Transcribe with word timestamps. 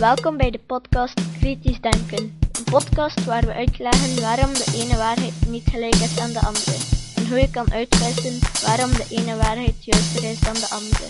Welkom 0.00 0.36
bij 0.36 0.50
de 0.50 0.60
podcast 0.66 1.20
Kritisch 1.38 1.80
Denken. 1.80 2.38
Een 2.52 2.64
podcast 2.64 3.24
waar 3.24 3.46
we 3.46 3.52
uitleggen 3.52 4.20
waarom 4.20 4.52
de 4.52 4.72
ene 4.74 4.96
waarheid 4.96 5.32
niet 5.48 5.68
gelijk 5.70 5.94
is 5.94 6.18
aan 6.18 6.32
de 6.32 6.40
andere. 6.40 6.76
En 7.16 7.28
hoe 7.28 7.38
je 7.38 7.50
kan 7.50 7.72
uitwissen 7.72 8.38
waarom 8.66 8.90
de 8.90 9.06
ene 9.10 9.36
waarheid 9.36 9.84
juister 9.84 10.30
is 10.30 10.40
dan 10.40 10.54
de 10.54 10.68
andere. 10.70 11.06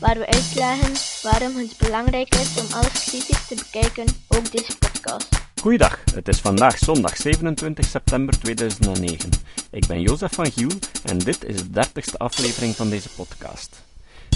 Waar 0.00 0.18
we 0.18 0.26
uitleggen 0.26 0.92
waarom 1.22 1.56
het 1.56 1.74
belangrijk 1.78 2.34
is 2.34 2.60
om 2.60 2.66
alles 2.72 3.04
kritisch 3.04 3.46
te 3.46 3.54
bekijken, 3.54 4.04
ook 4.28 4.52
deze 4.52 4.78
podcast. 4.78 5.28
Goeiedag, 5.60 5.98
het 6.14 6.28
is 6.28 6.40
vandaag 6.40 6.78
zondag 6.78 7.16
27 7.16 7.84
september 7.84 8.38
2009. 8.38 9.30
Ik 9.70 9.86
ben 9.86 10.00
Jozef 10.00 10.32
van 10.32 10.52
Giel 10.52 10.70
en 11.04 11.18
dit 11.18 11.44
is 11.44 11.56
de 11.56 11.70
dertigste 11.70 12.18
aflevering 12.18 12.76
van 12.76 12.90
deze 12.90 13.08
podcast. 13.08 13.88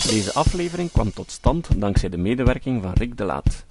Deze 0.08 0.32
aflevering 0.32 0.92
kwam 0.92 1.12
tot 1.12 1.30
stand 1.30 1.80
dankzij 1.80 2.08
de 2.08 2.16
medewerking 2.16 2.82
van 2.82 2.92
Rick 2.92 3.16
de 3.16 3.24
Laat. 3.24 3.64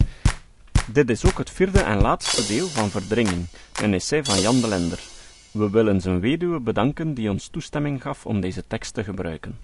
Dit 0.91 1.10
is 1.10 1.26
ook 1.26 1.38
het 1.38 1.50
vierde 1.50 1.80
en 1.80 2.02
laatste 2.02 2.54
deel 2.54 2.68
van 2.68 2.90
Verdringing, 2.90 3.46
een 3.82 3.94
essay 3.94 4.24
van 4.24 4.40
Jan 4.40 4.62
de 4.62 4.68
Lender. 4.68 5.00
We 5.52 5.70
willen 5.70 6.02
zijn 6.02 6.20
weduwe 6.20 6.60
bedanken 6.60 7.14
die 7.14 7.30
ons 7.30 7.48
toestemming 7.48 8.02
gaf 8.02 8.26
om 8.26 8.41
deze 8.41 8.68
tekst 8.68 8.94
te 8.94 9.04
gebruiken. 9.04 9.58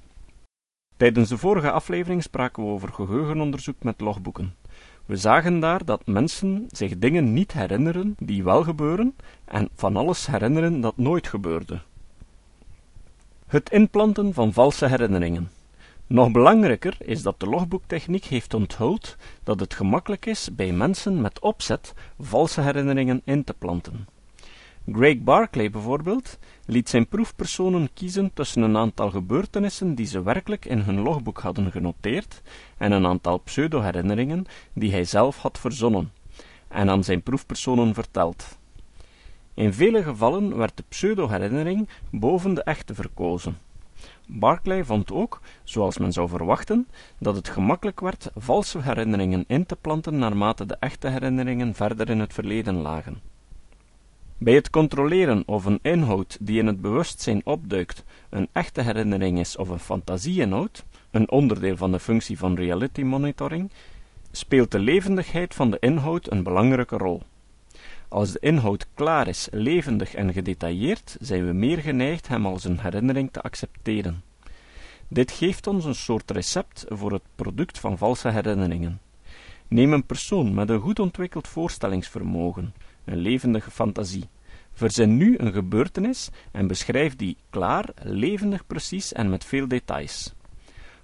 Tijdens 0.97 1.29
de 1.29 1.37
vorige 1.37 1.71
aflevering 1.71 2.23
spraken 2.23 2.63
we 2.63 2.69
over 2.69 2.93
geheugenonderzoek 2.93 3.83
met 3.83 4.01
logboeken. 4.01 4.55
We 5.05 5.17
zagen 5.17 5.59
daar 5.59 5.85
dat 5.85 6.05
mensen 6.05 6.67
zich 6.71 6.97
dingen 6.97 7.33
niet 7.33 7.51
herinneren 7.51 8.15
die 8.19 8.43
wel 8.43 8.63
gebeuren 8.63 9.15
en 9.45 9.69
van 9.75 9.95
alles 9.95 10.27
herinneren 10.27 10.81
dat 10.81 10.97
nooit 10.97 11.27
gebeurde. 11.27 11.81
Het 13.47 13.71
inplanten 13.71 14.33
van 14.33 14.53
valse 14.53 14.87
herinneringen. 14.87 15.49
Nog 16.09 16.31
belangrijker 16.31 16.95
is 16.99 17.21
dat 17.21 17.39
de 17.39 17.45
logboektechniek 17.45 18.25
heeft 18.25 18.53
onthuld 18.53 19.15
dat 19.43 19.59
het 19.59 19.73
gemakkelijk 19.73 20.25
is 20.25 20.55
bij 20.55 20.71
mensen 20.71 21.21
met 21.21 21.39
opzet 21.39 21.93
valse 22.19 22.61
herinneringen 22.61 23.21
in 23.23 23.43
te 23.43 23.53
planten. 23.53 24.07
Greg 24.91 25.17
Barclay 25.19 25.69
bijvoorbeeld 25.69 26.39
liet 26.65 26.89
zijn 26.89 27.07
proefpersonen 27.07 27.89
kiezen 27.93 28.31
tussen 28.33 28.61
een 28.61 28.77
aantal 28.77 29.09
gebeurtenissen 29.09 29.95
die 29.95 30.05
ze 30.05 30.23
werkelijk 30.23 30.65
in 30.65 30.79
hun 30.79 30.99
logboek 30.99 31.39
hadden 31.39 31.71
genoteerd 31.71 32.41
en 32.77 32.91
een 32.91 33.05
aantal 33.05 33.37
pseudo-herinneringen 33.37 34.45
die 34.73 34.91
hij 34.91 35.03
zelf 35.03 35.37
had 35.37 35.59
verzonnen 35.59 36.11
en 36.67 36.89
aan 36.89 37.03
zijn 37.03 37.21
proefpersonen 37.21 37.93
verteld. 37.93 38.57
In 39.53 39.73
vele 39.73 40.03
gevallen 40.03 40.57
werd 40.57 40.77
de 40.77 40.83
pseudo-herinnering 40.89 41.89
boven 42.11 42.53
de 42.53 42.63
echte 42.63 42.95
verkozen. 42.95 43.57
Barclay 44.31 44.83
vond 44.83 45.11
ook, 45.11 45.41
zoals 45.63 45.97
men 45.97 46.13
zou 46.13 46.29
verwachten, 46.29 46.87
dat 47.19 47.35
het 47.35 47.49
gemakkelijk 47.49 47.99
werd 47.99 48.31
valse 48.35 48.81
herinneringen 48.81 49.43
in 49.47 49.65
te 49.65 49.75
planten 49.75 50.17
naarmate 50.17 50.65
de 50.65 50.77
echte 50.79 51.07
herinneringen 51.07 51.73
verder 51.73 52.09
in 52.09 52.19
het 52.19 52.33
verleden 52.33 52.75
lagen. 52.75 53.21
Bij 54.37 54.53
het 54.53 54.69
controleren 54.69 55.43
of 55.45 55.65
een 55.65 55.79
inhoud 55.81 56.37
die 56.41 56.59
in 56.59 56.67
het 56.67 56.81
bewustzijn 56.81 57.41
opduikt 57.45 58.03
een 58.29 58.47
echte 58.51 58.81
herinnering 58.81 59.39
is 59.39 59.57
of 59.57 59.69
een 59.69 59.79
fantasieinhoud, 59.79 60.85
een 61.11 61.31
onderdeel 61.31 61.77
van 61.77 61.91
de 61.91 61.99
functie 61.99 62.37
van 62.37 62.55
reality 62.55 63.01
monitoring, 63.01 63.71
speelt 64.31 64.71
de 64.71 64.79
levendigheid 64.79 65.55
van 65.55 65.71
de 65.71 65.77
inhoud 65.79 66.31
een 66.31 66.43
belangrijke 66.43 66.97
rol. 66.97 67.21
Als 68.09 68.31
de 68.31 68.39
inhoud 68.39 68.87
klaar 68.93 69.27
is, 69.27 69.47
levendig 69.51 70.13
en 70.13 70.33
gedetailleerd, 70.33 71.17
zijn 71.19 71.45
we 71.45 71.53
meer 71.53 71.77
geneigd 71.77 72.27
hem 72.27 72.45
als 72.45 72.63
een 72.63 72.79
herinnering 72.79 73.31
te 73.31 73.41
accepteren. 73.41 74.23
Dit 75.07 75.31
geeft 75.31 75.67
ons 75.67 75.85
een 75.85 75.95
soort 75.95 76.31
recept 76.31 76.85
voor 76.87 77.11
het 77.11 77.21
product 77.35 77.79
van 77.79 77.97
valse 77.97 78.29
herinneringen. 78.29 79.01
Neem 79.67 79.93
een 79.93 80.05
persoon 80.05 80.53
met 80.53 80.69
een 80.69 80.79
goed 80.79 80.99
ontwikkeld 80.99 81.47
voorstellingsvermogen, 81.47 82.73
een 83.05 83.17
levendige 83.17 83.71
fantasie. 83.71 84.29
Verzin 84.73 85.17
nu 85.17 85.37
een 85.37 85.53
gebeurtenis 85.53 86.29
en 86.51 86.67
beschrijf 86.67 87.15
die 87.15 87.37
klaar, 87.49 87.89
levendig 88.03 88.67
precies 88.67 89.13
en 89.13 89.29
met 89.29 89.45
veel 89.45 89.67
details. 89.67 90.33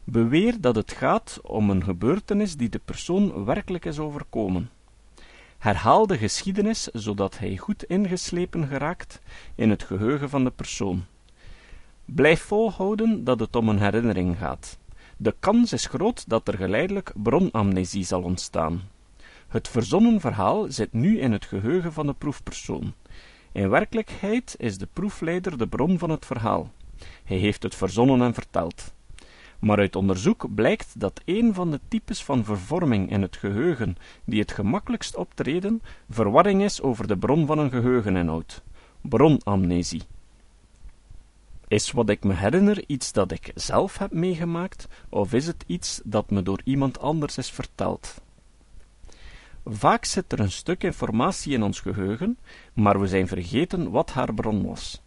Beweer 0.03 0.61
dat 0.61 0.75
het 0.75 0.91
gaat 0.91 1.39
om 1.41 1.69
een 1.69 1.83
gebeurtenis 1.83 2.55
die 2.55 2.69
de 2.69 2.81
persoon 2.85 3.45
werkelijk 3.45 3.85
is 3.85 3.99
overkomen. 3.99 4.69
Herhaal 5.65 6.07
de 6.07 6.17
geschiedenis 6.17 6.83
zodat 6.83 7.37
hij 7.37 7.57
goed 7.57 7.83
ingeslepen 7.83 8.67
geraakt 8.67 9.21
in 9.55 9.69
het 9.69 9.83
geheugen 9.83 10.29
van 10.29 10.43
de 10.43 10.51
persoon. 10.51 11.05
Blijf 12.05 12.41
volhouden 12.41 13.23
dat 13.23 13.39
het 13.39 13.55
om 13.55 13.69
een 13.69 13.79
herinnering 13.79 14.37
gaat. 14.37 14.77
De 15.17 15.35
kans 15.39 15.73
is 15.73 15.85
groot 15.85 16.29
dat 16.29 16.47
er 16.47 16.57
geleidelijk 16.57 17.11
bronamnesie 17.15 18.03
zal 18.03 18.21
ontstaan. 18.21 18.81
Het 19.47 19.67
verzonnen 19.67 20.19
verhaal 20.19 20.65
zit 20.71 20.93
nu 20.93 21.19
in 21.19 21.31
het 21.31 21.45
geheugen 21.45 21.93
van 21.93 22.05
de 22.05 22.13
proefpersoon. 22.13 22.93
In 23.51 23.69
werkelijkheid 23.69 24.55
is 24.57 24.77
de 24.77 24.87
proefleider 24.93 25.57
de 25.57 25.67
bron 25.67 25.99
van 25.99 26.09
het 26.09 26.25
verhaal. 26.25 26.71
Hij 27.23 27.37
heeft 27.37 27.63
het 27.63 27.75
verzonnen 27.75 28.21
en 28.21 28.33
verteld. 28.33 28.93
Maar 29.65 29.77
uit 29.77 29.95
onderzoek 29.95 30.53
blijkt 30.55 30.99
dat 30.99 31.21
een 31.25 31.53
van 31.53 31.71
de 31.71 31.79
types 31.87 32.23
van 32.23 32.43
vervorming 32.43 33.11
in 33.11 33.21
het 33.21 33.37
geheugen 33.37 33.97
die 34.25 34.39
het 34.39 34.51
gemakkelijkst 34.51 35.15
optreden, 35.15 35.81
verwarring 36.09 36.63
is 36.63 36.81
over 36.81 37.07
de 37.07 37.17
bron 37.17 37.45
van 37.45 37.59
een 37.59 37.69
geheugeninhoud. 37.69 38.63
Bronamnesie. 39.01 40.01
Is 41.67 41.91
wat 41.91 42.09
ik 42.09 42.23
me 42.23 42.33
herinner 42.33 42.83
iets 42.87 43.11
dat 43.11 43.31
ik 43.31 43.51
zelf 43.55 43.97
heb 43.97 44.11
meegemaakt, 44.11 44.87
of 45.09 45.33
is 45.33 45.47
het 45.47 45.63
iets 45.67 46.01
dat 46.03 46.29
me 46.29 46.43
door 46.43 46.61
iemand 46.63 46.99
anders 46.99 47.37
is 47.37 47.51
verteld? 47.51 48.21
Vaak 49.65 50.05
zit 50.05 50.31
er 50.31 50.39
een 50.39 50.51
stuk 50.51 50.83
informatie 50.83 51.53
in 51.53 51.63
ons 51.63 51.79
geheugen, 51.79 52.37
maar 52.73 52.99
we 52.99 53.07
zijn 53.07 53.27
vergeten 53.27 53.91
wat 53.91 54.11
haar 54.11 54.33
bron 54.33 54.65
was. 54.65 55.04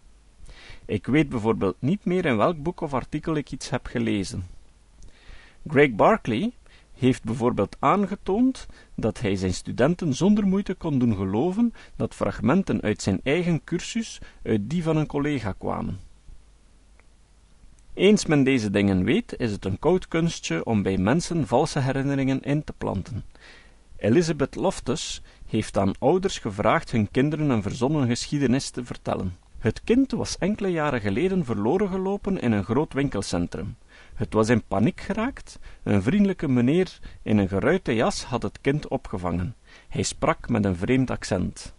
Ik 0.89 1.07
weet 1.07 1.29
bijvoorbeeld 1.29 1.77
niet 1.79 2.05
meer 2.05 2.25
in 2.25 2.37
welk 2.37 2.63
boek 2.63 2.81
of 2.81 2.95
artikel 2.95 3.35
ik 3.35 3.53
iets 3.53 3.71
heb 3.71 3.87
gelezen. 3.87 4.47
Greg 5.67 5.91
Barclay 5.95 6.53
heeft 6.95 7.25
bijvoorbeeld 7.25 7.77
aangetoond 7.79 8.67
dat 8.95 9.21
hij 9.21 9.37
zijn 9.37 9.55
studenten 9.55 10.15
zonder 10.15 10.47
moeite 10.47 10.75
kon 10.75 10.99
doen 10.99 11.17
geloven 11.17 11.75
dat 11.97 12.15
fragmenten 12.15 12.81
uit 12.81 13.03
zijn 13.03 13.21
eigen 13.23 13.65
cursus 13.65 14.21
uit 14.43 14.71
die 14.71 14.83
van 14.83 14.97
een 14.97 15.07
collega 15.07 15.53
kwamen. 15.59 16.01
Eens 17.95 18.27
men 18.27 18.45
deze 18.45 18.71
dingen 18.71 19.05
weet, 19.05 19.35
is 19.39 19.53
het 19.53 19.65
een 19.65 19.79
koud 19.79 20.09
kunstje 20.09 20.65
om 20.65 20.83
bij 20.83 20.97
mensen 20.97 21.47
valse 21.47 21.81
herinneringen 21.81 22.43
in 22.43 22.65
te 22.65 22.73
planten. 22.79 23.25
Elizabeth 23.97 24.55
Loftus 24.55 25.23
heeft 25.47 25.77
aan 25.77 25.99
ouders 25.99 26.39
gevraagd 26.39 26.91
hun 26.91 27.11
kinderen 27.11 27.51
een 27.51 27.63
verzonnen 27.63 28.07
geschiedenis 28.07 28.71
te 28.71 28.85
vertellen. 28.85 29.47
Het 29.59 29.81
kind 29.85 30.13
was 30.13 30.39
enkele 30.39 30.69
jaren 30.69 31.01
geleden 31.01 31.45
verloren 31.45 31.89
gelopen 31.89 32.41
in 32.41 32.53
een 32.53 32.65
groot 32.65 32.93
winkelcentrum. 32.93 33.77
Het 34.15 34.33
was 34.33 34.49
in 34.49 34.63
paniek 34.69 35.01
geraakt. 35.01 35.59
Een 35.83 36.03
vriendelijke 36.03 36.49
meneer 36.49 36.99
in 37.23 37.39
een 37.39 37.49
geruite 37.49 37.95
jas 37.95 38.25
had 38.25 38.43
het 38.43 38.61
kind 38.61 38.89
opgevangen. 38.89 39.55
Hij 39.89 40.03
sprak 40.03 40.49
met 40.49 40.65
een 40.65 40.77
vreemd 40.77 41.11
accent. 41.11 41.75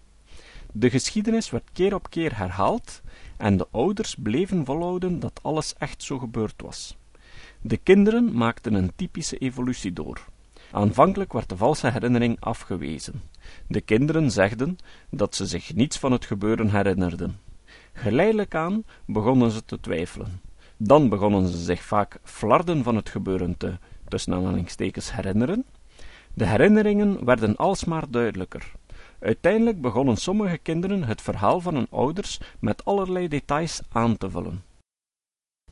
De 0.72 0.90
geschiedenis 0.90 1.50
werd 1.50 1.70
keer 1.74 1.94
op 1.94 2.10
keer 2.10 2.38
herhaald 2.38 3.02
en 3.38 3.58
de 3.58 3.68
ouders 3.72 4.16
bleven 4.16 4.66
volhouden 4.66 5.20
dat 5.20 5.40
alles 5.44 5.74
echt 5.78 6.04
zo 6.04 6.18
gebeurd 6.18 6.62
was. 6.62 6.98
De 7.62 7.78
kinderen 7.78 8.38
maakten 8.38 8.74
een 8.74 8.92
typische 8.96 9.38
evolutie 9.38 9.94
door. 9.94 10.26
Aanvankelijk 10.72 11.34
werd 11.34 11.50
de 11.50 11.58
valse 11.58 11.92
herinnering 11.92 12.38
afgewezen. 12.40 13.22
De 13.68 13.82
kinderen 13.82 14.32
zegden 14.32 14.78
dat 15.10 15.36
ze 15.36 15.46
zich 15.46 15.74
niets 15.76 15.98
van 16.00 16.12
het 16.12 16.26
gebeuren 16.26 16.70
herinnerden. 16.70 17.48
Geleidelijk 17.94 18.56
aan 18.56 18.84
begonnen 19.06 19.52
ze 19.52 19.66
te 19.66 19.80
twijfelen. 19.80 20.42
Dan 20.78 21.10
begonnen 21.10 21.48
ze 21.48 21.58
zich 21.58 21.82
vaak 21.82 22.20
flarden 22.24 22.84
van 22.84 22.96
het 22.96 23.10
gebeuren 23.10 23.58
te, 23.58 23.78
tussen 24.08 24.34
aanhalingstekens, 24.34 25.14
herinneren. 25.14 25.66
De 26.34 26.46
herinneringen 26.46 27.26
werden 27.26 27.56
alsmaar 27.56 28.10
duidelijker. 28.10 28.72
Uiteindelijk 29.20 29.82
begonnen 29.82 30.18
sommige 30.18 30.58
kinderen 30.58 31.04
het 31.04 31.22
verhaal 31.22 31.62
van 31.62 31.76
hun 31.76 31.88
ouders 31.90 32.40
met 32.60 32.86
allerlei 32.86 33.28
details 33.28 33.82
aan 33.92 34.18
te 34.18 34.30
vullen. 34.30 34.64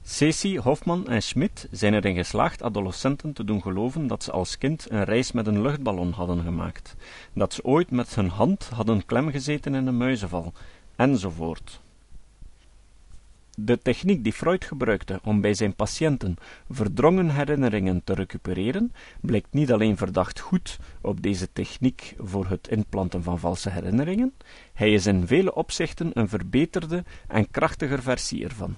Ceci, 0.01 0.59
Hofman 0.59 1.07
en 1.07 1.23
Schmidt 1.23 1.67
zijn 1.71 1.93
erin 1.93 2.15
geslaagd 2.15 2.63
adolescenten 2.63 3.33
te 3.33 3.43
doen 3.43 3.61
geloven 3.61 4.07
dat 4.07 4.23
ze 4.23 4.31
als 4.31 4.57
kind 4.57 4.85
een 4.89 5.03
reis 5.03 5.31
met 5.31 5.47
een 5.47 5.61
luchtballon 5.61 6.11
hadden 6.11 6.43
gemaakt, 6.43 6.95
dat 7.33 7.53
ze 7.53 7.63
ooit 7.63 7.91
met 7.91 8.15
hun 8.15 8.29
hand 8.29 8.69
hadden 8.69 9.05
klemgezeten 9.05 9.75
in 9.75 9.87
een 9.87 9.97
muizenval, 9.97 10.53
enzovoort. 10.95 11.81
De 13.59 13.77
techniek 13.77 14.23
die 14.23 14.33
Freud 14.33 14.65
gebruikte 14.65 15.19
om 15.23 15.41
bij 15.41 15.53
zijn 15.53 15.75
patiënten 15.75 16.35
verdrongen 16.69 17.29
herinneringen 17.29 18.03
te 18.03 18.13
recupereren, 18.13 18.91
blijkt 19.21 19.53
niet 19.53 19.71
alleen 19.71 19.97
verdacht 19.97 20.39
goed 20.39 20.79
op 21.01 21.21
deze 21.21 21.53
techniek 21.53 22.15
voor 22.17 22.47
het 22.47 22.67
inplanten 22.67 23.23
van 23.23 23.39
valse 23.39 23.69
herinneringen, 23.69 24.33
hij 24.73 24.93
is 24.93 25.05
in 25.05 25.27
vele 25.27 25.53
opzichten 25.53 26.11
een 26.13 26.29
verbeterde 26.29 27.03
en 27.27 27.51
krachtiger 27.51 28.01
versie 28.01 28.43
ervan. 28.43 28.75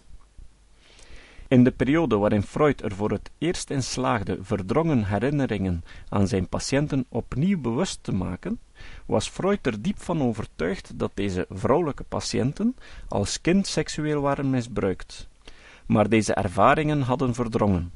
In 1.49 1.63
de 1.63 1.71
periode 1.71 2.17
waarin 2.17 2.43
Freud 2.43 2.81
er 2.81 2.91
voor 2.95 3.11
het 3.11 3.31
eerst 3.37 3.69
in 3.69 3.83
slaagde 3.83 4.37
verdrongen 4.41 5.05
herinneringen 5.05 5.83
aan 6.09 6.27
zijn 6.27 6.47
patiënten 6.47 7.05
opnieuw 7.09 7.59
bewust 7.61 8.03
te 8.03 8.11
maken, 8.11 8.59
was 9.05 9.29
Freud 9.29 9.65
er 9.65 9.81
diep 9.81 9.99
van 9.99 10.21
overtuigd 10.21 10.99
dat 10.99 11.11
deze 11.13 11.45
vrouwelijke 11.49 12.03
patiënten 12.03 12.75
als 13.07 13.41
kind 13.41 13.67
seksueel 13.67 14.21
waren 14.21 14.49
misbruikt, 14.49 15.27
maar 15.85 16.09
deze 16.09 16.33
ervaringen 16.33 17.01
hadden 17.01 17.33
verdrongen. 17.33 17.91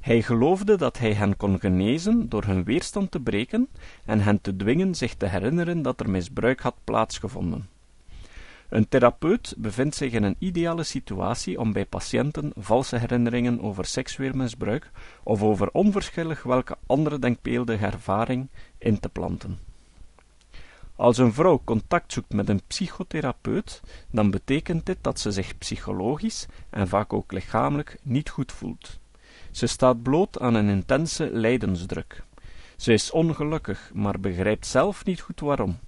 Hij 0.00 0.22
geloofde 0.22 0.76
dat 0.76 0.98
hij 0.98 1.12
hen 1.12 1.36
kon 1.36 1.60
genezen 1.60 2.28
door 2.28 2.44
hun 2.44 2.64
weerstand 2.64 3.10
te 3.10 3.20
breken 3.20 3.68
en 4.04 4.20
hen 4.20 4.40
te 4.40 4.56
dwingen 4.56 4.94
zich 4.94 5.14
te 5.14 5.26
herinneren 5.26 5.82
dat 5.82 6.00
er 6.00 6.10
misbruik 6.10 6.60
had 6.60 6.74
plaatsgevonden. 6.84 7.75
Een 8.68 8.88
therapeut 8.88 9.54
bevindt 9.56 9.94
zich 9.94 10.12
in 10.12 10.22
een 10.22 10.36
ideale 10.38 10.82
situatie 10.82 11.60
om 11.60 11.72
bij 11.72 11.86
patiënten 11.86 12.52
valse 12.56 12.96
herinneringen 12.96 13.60
over 13.60 13.84
seksueel 13.84 14.32
misbruik 14.32 14.90
of 15.22 15.42
over 15.42 15.70
onverschillig 15.70 16.42
welke 16.42 16.76
andere 16.86 17.18
denkbeeldige 17.18 17.86
ervaring 17.86 18.48
in 18.78 19.00
te 19.00 19.08
planten. 19.08 19.58
Als 20.96 21.18
een 21.18 21.32
vrouw 21.32 21.60
contact 21.64 22.12
zoekt 22.12 22.32
met 22.32 22.48
een 22.48 22.62
psychotherapeut, 22.66 23.82
dan 24.10 24.30
betekent 24.30 24.86
dit 24.86 24.98
dat 25.00 25.20
ze 25.20 25.32
zich 25.32 25.58
psychologisch 25.58 26.46
en 26.70 26.88
vaak 26.88 27.12
ook 27.12 27.32
lichamelijk 27.32 27.98
niet 28.02 28.30
goed 28.30 28.52
voelt. 28.52 28.98
Ze 29.50 29.66
staat 29.66 30.02
bloot 30.02 30.40
aan 30.40 30.54
een 30.54 30.68
intense 30.68 31.30
lijdensdruk. 31.32 32.24
Ze 32.76 32.92
is 32.92 33.10
ongelukkig, 33.10 33.90
maar 33.94 34.20
begrijpt 34.20 34.66
zelf 34.66 35.04
niet 35.04 35.20
goed 35.20 35.40
waarom. 35.40 35.78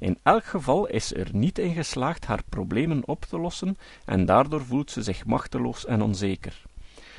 In 0.00 0.18
elk 0.22 0.44
geval 0.44 0.86
is 0.86 1.14
er 1.14 1.28
niet 1.32 1.58
in 1.58 1.74
geslaagd 1.74 2.24
haar 2.24 2.42
problemen 2.48 3.02
op 3.06 3.24
te 3.24 3.38
lossen 3.38 3.78
en 4.04 4.24
daardoor 4.26 4.64
voelt 4.64 4.90
ze 4.90 5.02
zich 5.02 5.26
machteloos 5.26 5.86
en 5.86 6.02
onzeker. 6.02 6.62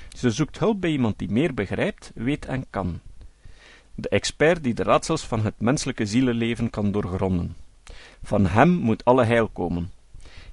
Ze 0.10 0.32
zoekt 0.32 0.60
hulp 0.60 0.82
bij 0.82 0.90
iemand 0.90 1.20
die 1.20 1.32
meer 1.32 1.54
begrijpt, 1.54 2.12
weet 2.16 2.46
en 2.46 2.66
kan. 2.70 3.00
De 3.96 4.10
expert 4.10 4.64
die 4.64 4.74
de 4.74 4.84
raadsels 4.84 5.22
van 5.22 5.44
het 5.44 5.54
menselijke 5.58 6.06
zielenleven 6.06 6.70
kan 6.70 6.92
doorgronden. 6.92 7.56
Van 8.24 8.46
hem 8.46 8.70
moet 8.70 9.06
alle 9.06 9.24
heil 9.24 9.48
komen. 9.48 9.92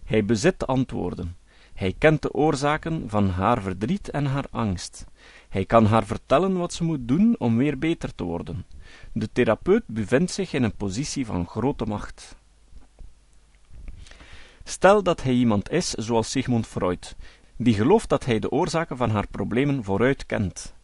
Hij 0.04 0.24
bezit 0.24 0.60
de 0.60 0.66
antwoorden. 0.66 1.36
Hij 1.74 1.94
kent 1.98 2.22
de 2.22 2.32
oorzaken 2.32 3.04
van 3.06 3.28
haar 3.28 3.62
verdriet 3.62 4.10
en 4.10 4.26
haar 4.26 4.46
angst. 4.50 5.04
Hij 5.48 5.64
kan 5.64 5.84
haar 5.86 6.04
vertellen 6.04 6.56
wat 6.56 6.72
ze 6.72 6.84
moet 6.84 7.08
doen 7.08 7.34
om 7.38 7.56
weer 7.56 7.78
beter 7.78 8.14
te 8.14 8.24
worden. 8.24 8.64
De 9.18 9.28
therapeut 9.32 9.82
bevindt 9.86 10.30
zich 10.30 10.52
in 10.52 10.62
een 10.62 10.76
positie 10.76 11.26
van 11.26 11.46
grote 11.46 11.84
macht. 11.84 12.36
Stel 14.64 15.02
dat 15.02 15.22
hij 15.22 15.32
iemand 15.32 15.70
is 15.70 15.90
zoals 15.90 16.30
Sigmund 16.30 16.66
Freud, 16.66 17.16
die 17.56 17.74
gelooft 17.74 18.08
dat 18.08 18.24
hij 18.24 18.38
de 18.38 18.50
oorzaken 18.50 18.96
van 18.96 19.10
haar 19.10 19.26
problemen 19.26 19.84
vooruit 19.84 20.26
kent. 20.26 20.74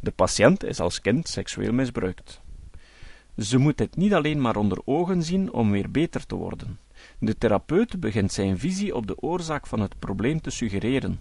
De 0.00 0.10
patiënt 0.10 0.64
is 0.64 0.80
als 0.80 1.00
kind 1.00 1.28
seksueel 1.28 1.72
misbruikt. 1.72 2.40
Ze 3.36 3.58
moet 3.58 3.78
dit 3.78 3.96
niet 3.96 4.14
alleen 4.14 4.40
maar 4.40 4.56
onder 4.56 4.78
ogen 4.84 5.22
zien 5.22 5.52
om 5.52 5.70
weer 5.70 5.90
beter 5.90 6.26
te 6.26 6.34
worden. 6.34 6.78
De 7.18 7.38
therapeut 7.38 8.00
begint 8.00 8.32
zijn 8.32 8.58
visie 8.58 8.94
op 8.94 9.06
de 9.06 9.20
oorzaak 9.22 9.66
van 9.66 9.80
het 9.80 9.98
probleem 9.98 10.40
te 10.40 10.50
suggereren. 10.50 11.20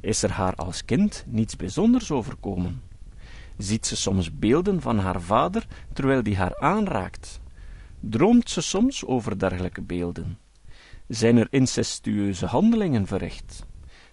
Is 0.00 0.22
er 0.22 0.30
haar 0.30 0.54
als 0.54 0.84
kind 0.84 1.24
niets 1.26 1.56
bijzonders 1.56 2.10
overkomen? 2.10 2.83
Ziet 3.58 3.86
ze 3.86 3.96
soms 3.96 4.38
beelden 4.38 4.80
van 4.80 4.98
haar 4.98 5.20
vader 5.20 5.66
terwijl 5.92 6.22
die 6.22 6.36
haar 6.36 6.58
aanraakt? 6.58 7.40
Droomt 8.00 8.50
ze 8.50 8.60
soms 8.60 9.04
over 9.04 9.38
dergelijke 9.38 9.82
beelden? 9.82 10.38
Zijn 11.08 11.36
er 11.36 11.46
incestueuze 11.50 12.46
handelingen 12.46 13.06
verricht? 13.06 13.66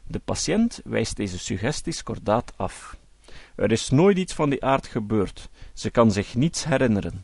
De 0.07 0.19
patiënt 0.19 0.81
wijst 0.83 1.15
deze 1.15 1.39
suggesties 1.39 2.03
kordaat 2.03 2.53
af. 2.57 2.97
Er 3.55 3.71
is 3.71 3.89
nooit 3.89 4.17
iets 4.17 4.33
van 4.33 4.49
die 4.49 4.63
aard 4.63 4.87
gebeurd. 4.87 5.49
Ze 5.73 5.89
kan 5.89 6.11
zich 6.11 6.35
niets 6.35 6.63
herinneren. 6.63 7.23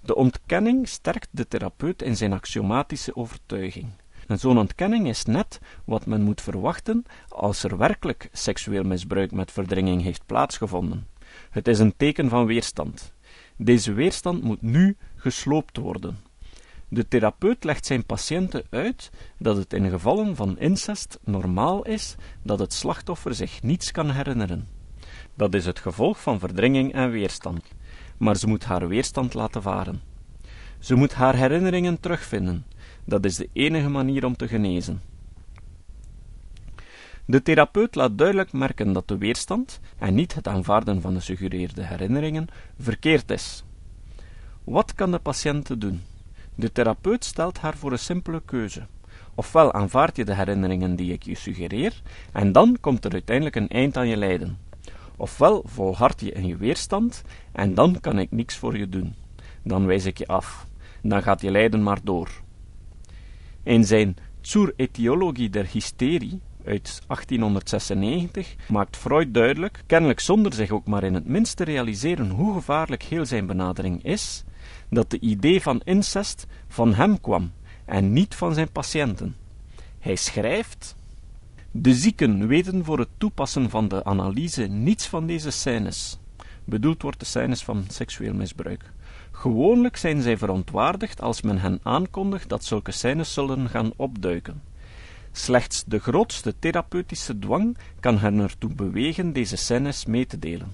De 0.00 0.14
ontkenning 0.14 0.88
sterkt 0.88 1.28
de 1.30 1.48
therapeut 1.48 2.02
in 2.02 2.16
zijn 2.16 2.32
axiomatische 2.32 3.16
overtuiging. 3.16 3.90
En 4.28 4.38
zo'n 4.38 4.58
ontkenning 4.58 5.08
is 5.08 5.24
net 5.24 5.60
wat 5.84 6.06
men 6.06 6.22
moet 6.22 6.40
verwachten 6.40 7.04
als 7.28 7.62
er 7.62 7.76
werkelijk 7.76 8.28
seksueel 8.32 8.82
misbruik 8.82 9.32
met 9.32 9.52
verdringing 9.52 10.02
heeft 10.02 10.26
plaatsgevonden. 10.26 11.06
Het 11.50 11.68
is 11.68 11.78
een 11.78 11.96
teken 11.96 12.28
van 12.28 12.46
weerstand. 12.46 13.12
Deze 13.56 13.92
weerstand 13.92 14.42
moet 14.42 14.62
nu 14.62 14.96
gesloopt 15.16 15.76
worden. 15.76 16.18
De 16.88 17.08
therapeut 17.08 17.64
legt 17.64 17.86
zijn 17.86 18.06
patiënten 18.06 18.64
uit 18.70 19.10
dat 19.38 19.56
het 19.56 19.72
in 19.72 19.90
gevallen 19.90 20.36
van 20.36 20.58
incest 20.58 21.18
normaal 21.24 21.84
is 21.84 22.14
dat 22.42 22.58
het 22.58 22.72
slachtoffer 22.72 23.34
zich 23.34 23.62
niets 23.62 23.90
kan 23.90 24.10
herinneren. 24.10 24.68
Dat 25.34 25.54
is 25.54 25.66
het 25.66 25.78
gevolg 25.78 26.20
van 26.20 26.38
verdringing 26.38 26.92
en 26.92 27.10
weerstand, 27.10 27.64
maar 28.18 28.36
ze 28.36 28.46
moet 28.46 28.64
haar 28.64 28.88
weerstand 28.88 29.34
laten 29.34 29.62
varen. 29.62 30.07
Ze 30.78 30.94
moet 30.94 31.14
haar 31.14 31.36
herinneringen 31.36 32.00
terugvinden, 32.00 32.64
dat 33.04 33.24
is 33.24 33.36
de 33.36 33.48
enige 33.52 33.88
manier 33.88 34.24
om 34.24 34.36
te 34.36 34.48
genezen. 34.48 35.00
De 37.24 37.42
therapeut 37.42 37.94
laat 37.94 38.18
duidelijk 38.18 38.52
merken 38.52 38.92
dat 38.92 39.08
de 39.08 39.18
weerstand, 39.18 39.80
en 39.98 40.14
niet 40.14 40.34
het 40.34 40.48
aanvaarden 40.48 41.00
van 41.00 41.14
de 41.14 41.20
suggereerde 41.20 41.82
herinneringen, 41.82 42.46
verkeerd 42.78 43.30
is. 43.30 43.64
Wat 44.64 44.94
kan 44.94 45.10
de 45.10 45.18
patiënt 45.18 45.80
doen? 45.80 46.02
De 46.54 46.72
therapeut 46.72 47.24
stelt 47.24 47.58
haar 47.58 47.76
voor 47.76 47.92
een 47.92 47.98
simpele 47.98 48.42
keuze. 48.44 48.86
Ofwel 49.34 49.72
aanvaard 49.72 50.16
je 50.16 50.24
de 50.24 50.34
herinneringen 50.34 50.96
die 50.96 51.12
ik 51.12 51.22
je 51.22 51.34
suggereer, 51.34 52.02
en 52.32 52.52
dan 52.52 52.76
komt 52.80 53.04
er 53.04 53.12
uiteindelijk 53.12 53.56
een 53.56 53.68
eind 53.68 53.96
aan 53.96 54.08
je 54.08 54.16
lijden. 54.16 54.58
Ofwel 55.16 55.62
volhard 55.66 56.20
je 56.20 56.32
in 56.32 56.46
je 56.46 56.56
weerstand, 56.56 57.22
en 57.52 57.74
dan 57.74 58.00
kan 58.00 58.18
ik 58.18 58.30
niks 58.30 58.56
voor 58.56 58.78
je 58.78 58.88
doen. 58.88 59.14
Dan 59.62 59.86
wijs 59.86 60.04
ik 60.04 60.18
je 60.18 60.26
af. 60.26 60.66
Dan 61.02 61.22
gaat 61.22 61.40
je 61.40 61.50
lijden 61.50 61.82
maar 61.82 61.98
door. 62.02 62.30
In 63.62 63.84
zijn 63.84 64.16
Zur 64.40 64.72
Etiologie 64.76 65.50
der 65.50 65.66
Hysterie 65.72 66.40
uit 66.64 67.02
1896 67.06 68.54
maakt 68.68 68.96
Freud 68.96 69.34
duidelijk, 69.34 69.82
kennelijk 69.86 70.20
zonder 70.20 70.52
zich 70.52 70.70
ook 70.70 70.86
maar 70.86 71.04
in 71.04 71.14
het 71.14 71.26
minst 71.26 71.56
te 71.56 71.64
realiseren 71.64 72.30
hoe 72.30 72.54
gevaarlijk 72.54 73.02
heel 73.02 73.26
zijn 73.26 73.46
benadering 73.46 74.04
is, 74.04 74.44
dat 74.90 75.10
de 75.10 75.20
idee 75.20 75.62
van 75.62 75.80
incest 75.84 76.46
van 76.68 76.94
hem 76.94 77.20
kwam 77.20 77.52
en 77.84 78.12
niet 78.12 78.34
van 78.34 78.54
zijn 78.54 78.72
patiënten. 78.72 79.36
Hij 79.98 80.16
schrijft: 80.16 80.94
De 81.70 81.94
zieken 81.94 82.46
weten 82.46 82.84
voor 82.84 82.98
het 82.98 83.08
toepassen 83.18 83.70
van 83.70 83.88
de 83.88 84.04
analyse 84.04 84.62
niets 84.62 85.06
van 85.06 85.26
deze 85.26 85.50
scènes. 85.50 86.18
Bedoeld 86.64 87.02
wordt 87.02 87.20
de 87.20 87.26
scènes 87.26 87.64
van 87.64 87.84
seksueel 87.88 88.34
misbruik. 88.34 88.92
Gewoonlijk 89.38 89.96
zijn 89.96 90.22
zij 90.22 90.38
verontwaardigd 90.38 91.20
als 91.20 91.42
men 91.42 91.58
hen 91.58 91.80
aankondigt 91.82 92.48
dat 92.48 92.64
zulke 92.64 92.90
scènes 92.90 93.32
zullen 93.32 93.68
gaan 93.68 93.92
opduiken. 93.96 94.62
Slechts 95.32 95.84
de 95.84 95.98
grootste 95.98 96.54
therapeutische 96.58 97.38
dwang 97.38 97.78
kan 98.00 98.18
hen 98.18 98.38
ertoe 98.38 98.74
bewegen 98.74 99.32
deze 99.32 99.56
scènes 99.56 100.06
mee 100.06 100.26
te 100.26 100.38
delen. 100.38 100.72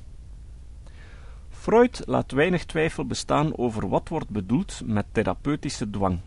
Freud 1.51 2.03
laat 2.07 2.33
weinig 2.33 2.65
twijfel 2.65 3.07
bestaan 3.07 3.57
over 3.57 3.89
wat 3.89 4.09
wordt 4.09 4.29
bedoeld 4.29 4.81
met 4.85 5.07
therapeutische 5.13 5.91
dwang. 5.91 6.19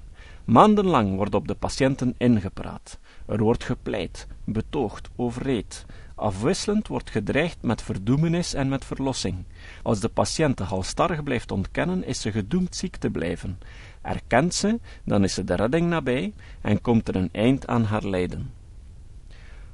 Maandenlang 0.45 1.15
wordt 1.15 1.35
op 1.35 1.47
de 1.47 1.55
patiënten 1.55 2.15
ingepraat. 2.17 2.99
Er 3.25 3.39
wordt 3.39 3.63
gepleit, 3.63 4.27
betoogd, 4.43 5.09
overreed. 5.15 5.85
Afwisselend 6.17 6.87
wordt 6.87 7.09
gedreigd 7.09 7.61
met 7.61 7.81
verdoemenis 7.81 8.53
en 8.53 8.69
met 8.69 8.85
verlossing. 8.85 9.43
Als 9.83 9.99
de 9.99 10.09
patiënt 10.09 10.57
de 10.57 10.63
halstarrig 10.63 11.23
blijft 11.23 11.51
ontkennen, 11.51 12.05
is 12.05 12.21
ze 12.21 12.31
gedoemd 12.31 12.75
ziek 12.75 12.95
te 12.95 13.09
blijven. 13.09 13.59
Erkent 14.01 14.53
ze, 14.53 14.79
dan 15.03 15.23
is 15.23 15.33
ze 15.33 15.43
de 15.43 15.55
redding 15.55 15.89
nabij 15.89 16.33
en 16.61 16.81
komt 16.81 17.07
er 17.07 17.15
een 17.15 17.29
eind 17.31 17.67
aan 17.67 17.83
haar 17.83 18.05
lijden. 18.05 18.51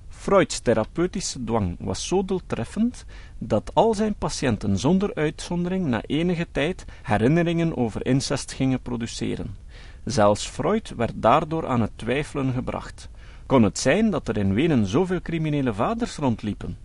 Freuds 0.09 0.59
therapeutische 0.59 1.43
dwang 1.43 1.75
was 1.79 2.07
zo 2.07 2.25
doeltreffend 2.25 3.05
dat 3.37 3.71
al 3.73 3.93
zijn 3.93 4.15
patiënten 4.15 4.77
zonder 4.77 5.15
uitzondering 5.15 5.85
na 5.85 6.01
enige 6.01 6.47
tijd 6.51 6.85
herinneringen 7.01 7.77
over 7.77 8.05
incest 8.05 8.51
gingen 8.51 8.81
produceren. 8.81 9.55
Zelfs 10.03 10.47
Freud 10.47 10.93
werd 10.95 11.13
daardoor 11.15 11.67
aan 11.67 11.81
het 11.81 11.91
twijfelen 11.95 12.53
gebracht. 12.53 13.09
Kon 13.45 13.63
het 13.63 13.79
zijn 13.79 14.09
dat 14.09 14.27
er 14.27 14.37
in 14.37 14.53
Wenen 14.53 14.85
zoveel 14.85 15.21
criminele 15.21 15.73
vaders 15.73 16.15
rondliepen? 16.15 16.77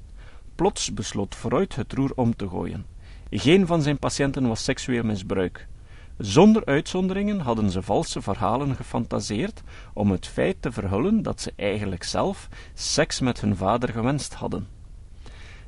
Plots 0.54 0.94
besloot 0.94 1.34
Freud 1.34 1.74
het 1.74 1.92
roer 1.92 2.12
om 2.14 2.36
te 2.36 2.48
gooien. 2.48 2.86
Geen 3.30 3.66
van 3.66 3.82
zijn 3.82 3.98
patiënten 3.98 4.48
was 4.48 4.64
seksueel 4.64 5.02
misbruik. 5.02 5.66
Zonder 6.18 6.64
uitzonderingen 6.64 7.40
hadden 7.40 7.70
ze 7.70 7.82
valse 7.82 8.22
verhalen 8.22 8.74
gefantaseerd 8.74 9.62
om 9.92 10.10
het 10.10 10.26
feit 10.26 10.56
te 10.60 10.72
verhullen 10.72 11.22
dat 11.22 11.40
ze 11.40 11.52
eigenlijk 11.56 12.04
zelf 12.04 12.48
seks 12.74 13.20
met 13.20 13.40
hun 13.40 13.56
vader 13.56 13.88
gewenst 13.88 14.34
hadden. 14.34 14.66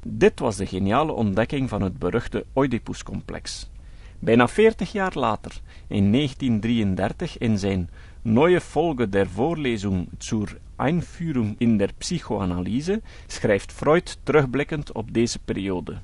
Dit 0.03 0.39
was 0.39 0.57
de 0.57 0.67
geniale 0.67 1.13
ontdekking 1.13 1.69
van 1.69 1.83
het 1.83 1.99
beruchte 1.99 2.45
Oedipus-complex. 2.55 3.71
Bijna 4.19 4.49
veertig 4.49 4.93
jaar 4.93 5.13
later, 5.15 5.61
in 5.87 6.13
1933, 6.13 7.39
in 7.39 7.59
zijn 7.59 7.91
Neue 8.23 8.61
Folge 8.61 9.09
der 9.09 9.27
Vorlesung 9.27 10.09
zur 10.19 10.47
Einführung 10.77 11.57
in 11.59 11.79
der 11.79 11.89
Psychoanalyse 11.99 13.01
schrijft 13.29 13.73
Freud 13.73 14.19
terugblikkend 14.25 14.93
op 14.93 15.15
deze 15.15 15.39
periode. 15.39 16.01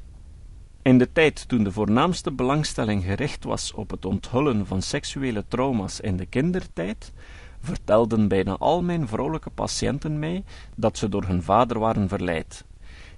In 0.83 0.99
de 0.99 1.13
tijd 1.13 1.49
toen 1.49 1.65
de 1.65 1.73
voornaamste 1.73 2.33
belangstelling 2.33 3.05
gericht 3.05 3.45
was 3.45 3.73
op 3.73 3.91
het 3.91 4.05
onthullen 4.05 4.67
van 4.67 4.83
seksuele 4.83 5.45
trauma's 5.49 6.01
in 6.01 6.17
de 6.17 6.27
kindertijd, 6.27 7.13
vertelden 7.61 8.29
bijna 8.29 8.57
al 8.59 8.83
mijn 8.83 9.09
vrouwelijke 9.09 9.51
patiënten 9.51 10.19
mij 10.19 10.45
dat 10.75 10.99
ze 10.99 11.09
door 11.09 11.25
hun 11.25 11.43
vader 11.43 11.79
waren 11.79 12.09
verleid. 12.09 12.65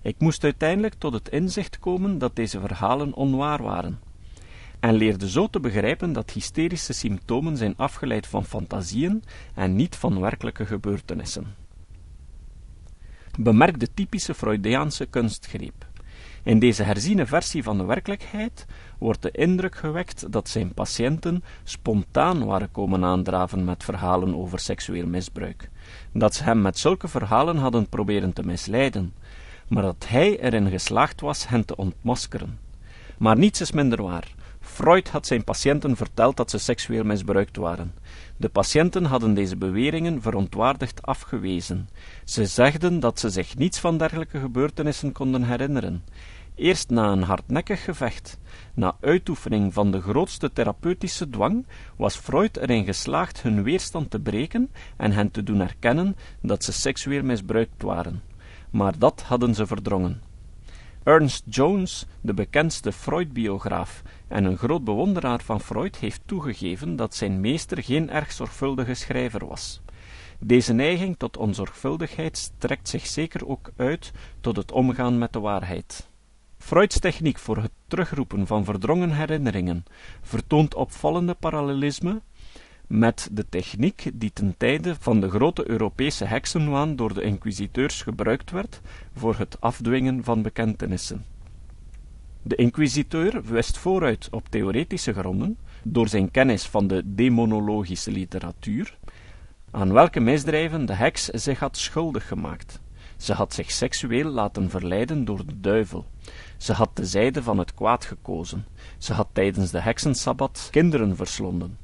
Ik 0.02 0.14
moest 0.18 0.44
uiteindelijk 0.44 0.94
tot 0.94 1.12
het 1.12 1.28
inzicht 1.28 1.78
komen 1.78 2.18
dat 2.18 2.36
deze 2.36 2.60
verhalen 2.60 3.14
onwaar 3.14 3.62
waren, 3.62 3.98
en 4.80 4.94
leerde 4.94 5.30
zo 5.30 5.46
te 5.46 5.60
begrijpen 5.60 6.12
dat 6.12 6.30
hysterische 6.30 6.92
symptomen 6.92 7.56
zijn 7.56 7.76
afgeleid 7.76 8.26
van 8.26 8.44
fantasieën 8.44 9.22
en 9.54 9.76
niet 9.76 9.96
van 9.96 10.20
werkelijke 10.20 10.66
gebeurtenissen. 10.66 11.54
Bemerk 13.38 13.80
de 13.80 13.94
typische 13.94 14.34
Freudiaanse 14.34 15.06
kunstgreep. 15.06 15.86
In 16.42 16.58
deze 16.58 16.82
herziene 16.82 17.26
versie 17.26 17.62
van 17.62 17.78
de 17.78 17.84
werkelijkheid 17.84 18.66
wordt 18.98 19.22
de 19.22 19.30
indruk 19.30 19.76
gewekt 19.76 20.32
dat 20.32 20.48
zijn 20.48 20.74
patiënten 20.74 21.44
spontaan 21.64 22.44
waren 22.44 22.70
komen 22.70 23.04
aandraven 23.04 23.64
met 23.64 23.84
verhalen 23.84 24.34
over 24.36 24.58
seksueel 24.58 25.06
misbruik, 25.06 25.70
dat 26.12 26.34
ze 26.34 26.42
hem 26.42 26.60
met 26.60 26.78
zulke 26.78 27.08
verhalen 27.08 27.56
hadden 27.56 27.88
proberen 27.88 28.32
te 28.32 28.42
misleiden, 28.42 29.14
maar 29.68 29.82
dat 29.82 30.04
hij 30.08 30.40
erin 30.40 30.70
geslaagd 30.70 31.20
was 31.20 31.48
hen 31.48 31.64
te 31.64 31.76
ontmaskeren. 31.76 32.58
Maar 33.18 33.38
niets 33.38 33.60
is 33.60 33.72
minder 33.72 34.02
waar. 34.02 34.34
Freud 34.78 35.08
had 35.08 35.26
zijn 35.26 35.44
patiënten 35.44 35.96
verteld 35.96 36.36
dat 36.36 36.50
ze 36.50 36.58
seksueel 36.58 37.04
misbruikt 37.04 37.56
waren. 37.56 37.94
De 38.36 38.48
patiënten 38.48 39.04
hadden 39.04 39.34
deze 39.34 39.56
beweringen 39.56 40.22
verontwaardigd 40.22 41.02
afgewezen. 41.02 41.88
Ze 42.24 42.46
zegden 42.46 43.00
dat 43.00 43.20
ze 43.20 43.30
zich 43.30 43.56
niets 43.56 43.78
van 43.78 43.98
dergelijke 43.98 44.40
gebeurtenissen 44.40 45.12
konden 45.12 45.42
herinneren. 45.42 46.04
Eerst 46.54 46.90
na 46.90 47.12
een 47.12 47.22
hardnekkig 47.22 47.84
gevecht, 47.84 48.38
na 48.74 48.96
uitoefening 49.00 49.72
van 49.72 49.90
de 49.90 50.00
grootste 50.00 50.52
therapeutische 50.52 51.30
dwang, 51.30 51.66
was 51.96 52.16
Freud 52.16 52.56
erin 52.56 52.84
geslaagd 52.84 53.42
hun 53.42 53.62
weerstand 53.62 54.10
te 54.10 54.20
breken 54.20 54.70
en 54.96 55.12
hen 55.12 55.30
te 55.30 55.42
doen 55.42 55.60
erkennen 55.60 56.16
dat 56.42 56.64
ze 56.64 56.72
seksueel 56.72 57.22
misbruikt 57.22 57.82
waren. 57.82 58.22
Maar 58.70 58.98
dat 58.98 59.22
hadden 59.22 59.54
ze 59.54 59.66
verdrongen. 59.66 60.22
Ernst 61.08 61.44
Jones, 61.48 62.06
de 62.20 62.34
bekendste 62.34 62.92
Freud-biograaf 62.92 64.02
en 64.28 64.44
een 64.44 64.56
groot 64.56 64.84
bewonderaar 64.84 65.40
van 65.42 65.60
Freud, 65.60 65.96
heeft 65.96 66.20
toegegeven 66.24 66.96
dat 66.96 67.14
zijn 67.14 67.40
meester 67.40 67.82
geen 67.82 68.10
erg 68.10 68.32
zorgvuldige 68.32 68.94
schrijver 68.94 69.46
was. 69.46 69.80
Deze 70.40 70.72
neiging 70.72 71.16
tot 71.18 71.36
onzorgvuldigheid 71.36 72.36
strekt 72.36 72.88
zich 72.88 73.06
zeker 73.06 73.48
ook 73.48 73.70
uit 73.76 74.12
tot 74.40 74.56
het 74.56 74.72
omgaan 74.72 75.18
met 75.18 75.32
de 75.32 75.40
waarheid. 75.40 76.08
Freuds 76.58 76.98
techniek 76.98 77.38
voor 77.38 77.56
het 77.56 77.70
terugroepen 77.88 78.46
van 78.46 78.64
verdrongen 78.64 79.10
herinneringen 79.10 79.84
vertoont 80.22 80.74
opvallende 80.74 81.34
parallelisme 81.34 82.20
met 82.86 83.28
de 83.32 83.48
techniek 83.48 84.10
die 84.14 84.32
ten 84.32 84.54
tijde 84.56 84.96
van 85.00 85.20
de 85.20 85.30
grote 85.30 85.70
Europese 85.70 86.24
heksenwaan 86.24 86.96
door 86.96 87.14
de 87.14 87.22
inquisiteurs 87.22 88.02
gebruikt 88.02 88.50
werd 88.50 88.80
voor 89.14 89.36
het 89.36 89.60
afdwingen 89.60 90.24
van 90.24 90.42
bekentenissen. 90.42 91.24
De 92.42 92.54
inquisiteur 92.54 93.42
wist 93.42 93.78
vooruit 93.78 94.28
op 94.30 94.48
theoretische 94.48 95.12
gronden, 95.12 95.58
door 95.82 96.08
zijn 96.08 96.30
kennis 96.30 96.66
van 96.66 96.86
de 96.86 97.14
demonologische 97.14 98.10
literatuur, 98.10 98.98
aan 99.70 99.92
welke 99.92 100.20
misdrijven 100.20 100.86
de 100.86 100.92
heks 100.92 101.24
zich 101.24 101.58
had 101.58 101.76
schuldig 101.76 102.28
gemaakt. 102.28 102.80
Ze 103.16 103.32
had 103.32 103.54
zich 103.54 103.70
seksueel 103.70 104.30
laten 104.30 104.70
verleiden 104.70 105.24
door 105.24 105.46
de 105.46 105.60
duivel. 105.60 106.06
Ze 106.56 106.72
had 106.72 106.96
de 106.96 107.06
zijde 107.06 107.42
van 107.42 107.58
het 107.58 107.74
kwaad 107.74 108.04
gekozen. 108.04 108.66
Ze 108.98 109.12
had 109.12 109.28
tijdens 109.32 109.70
de 109.70 109.80
heksensabbat 109.80 110.68
kinderen 110.70 111.16
verslonden. 111.16 111.78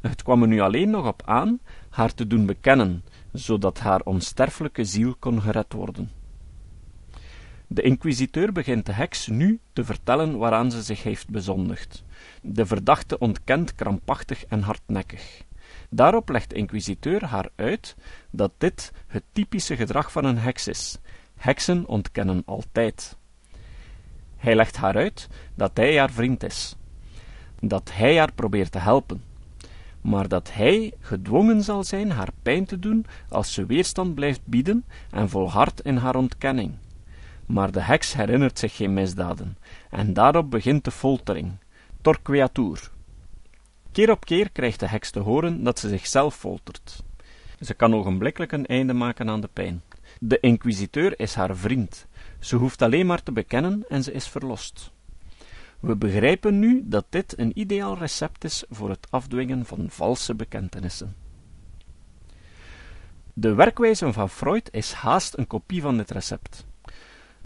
Het 0.00 0.22
kwam 0.22 0.42
er 0.42 0.48
nu 0.48 0.60
alleen 0.60 0.90
nog 0.90 1.06
op 1.06 1.22
aan 1.24 1.58
haar 1.88 2.14
te 2.14 2.26
doen 2.26 2.46
bekennen, 2.46 3.04
zodat 3.32 3.78
haar 3.78 4.00
onsterfelijke 4.00 4.84
ziel 4.84 5.14
kon 5.18 5.40
gered 5.40 5.72
worden. 5.72 6.10
De 7.72 7.82
inquisiteur 7.82 8.52
begint 8.52 8.86
de 8.86 8.92
heks 8.92 9.26
nu 9.26 9.60
te 9.72 9.84
vertellen 9.84 10.38
waaraan 10.38 10.70
ze 10.70 10.82
zich 10.82 11.02
heeft 11.02 11.28
bezondigd. 11.28 12.04
De 12.42 12.66
verdachte 12.66 13.18
ontkent 13.18 13.74
krampachtig 13.74 14.44
en 14.44 14.62
hardnekkig. 14.62 15.42
Daarop 15.90 16.28
legt 16.28 16.50
de 16.50 16.56
inquisiteur 16.56 17.24
haar 17.24 17.48
uit 17.56 17.96
dat 18.30 18.52
dit 18.58 18.92
het 19.06 19.22
typische 19.32 19.76
gedrag 19.76 20.12
van 20.12 20.24
een 20.24 20.38
heks 20.38 20.68
is. 20.68 20.98
Heksen 21.34 21.86
ontkennen 21.86 22.42
altijd. 22.44 23.16
Hij 24.36 24.54
legt 24.54 24.76
haar 24.76 24.96
uit 24.96 25.28
dat 25.54 25.70
hij 25.76 25.98
haar 25.98 26.10
vriend 26.10 26.42
is, 26.42 26.76
dat 27.60 27.90
hij 27.92 28.18
haar 28.18 28.32
probeert 28.32 28.72
te 28.72 28.78
helpen, 28.78 29.22
maar 30.00 30.28
dat 30.28 30.52
hij 30.52 30.92
gedwongen 31.00 31.62
zal 31.62 31.84
zijn 31.84 32.10
haar 32.10 32.30
pijn 32.42 32.64
te 32.64 32.78
doen 32.78 33.06
als 33.28 33.52
ze 33.52 33.66
weerstand 33.66 34.14
blijft 34.14 34.40
bieden 34.44 34.84
en 35.10 35.28
volhardt 35.28 35.80
in 35.80 35.96
haar 35.96 36.16
ontkenning. 36.16 36.74
Maar 37.50 37.72
de 37.72 37.80
heks 37.80 38.12
herinnert 38.12 38.58
zich 38.58 38.76
geen 38.76 38.92
misdaden, 38.92 39.58
en 39.90 40.12
daarop 40.12 40.50
begint 40.50 40.84
de 40.84 40.90
foltering, 40.90 41.52
torqueatur. 42.00 42.90
Keer 43.92 44.10
op 44.10 44.24
keer 44.24 44.50
krijgt 44.50 44.80
de 44.80 44.86
heks 44.86 45.10
te 45.10 45.20
horen 45.20 45.64
dat 45.64 45.78
ze 45.78 45.88
zichzelf 45.88 46.34
foltert. 46.36 47.02
Ze 47.60 47.74
kan 47.74 47.94
ogenblikkelijk 47.94 48.52
een 48.52 48.66
einde 48.66 48.92
maken 48.92 49.28
aan 49.28 49.40
de 49.40 49.48
pijn. 49.52 49.82
De 50.20 50.40
inquisiteur 50.40 51.20
is 51.20 51.34
haar 51.34 51.56
vriend. 51.56 52.06
Ze 52.38 52.56
hoeft 52.56 52.82
alleen 52.82 53.06
maar 53.06 53.22
te 53.22 53.32
bekennen 53.32 53.84
en 53.88 54.02
ze 54.02 54.12
is 54.12 54.28
verlost. 54.28 54.90
We 55.80 55.96
begrijpen 55.96 56.58
nu 56.58 56.82
dat 56.84 57.06
dit 57.08 57.38
een 57.38 57.58
ideaal 57.58 57.98
recept 57.98 58.44
is 58.44 58.64
voor 58.68 58.88
het 58.88 59.06
afdwingen 59.10 59.64
van 59.66 59.86
valse 59.88 60.34
bekentenissen. 60.34 61.16
De 63.32 63.54
werkwijze 63.54 64.12
van 64.12 64.30
Freud 64.30 64.68
is 64.72 64.92
haast 64.92 65.38
een 65.38 65.46
kopie 65.46 65.82
van 65.82 65.96
dit 65.96 66.10
recept. 66.10 66.68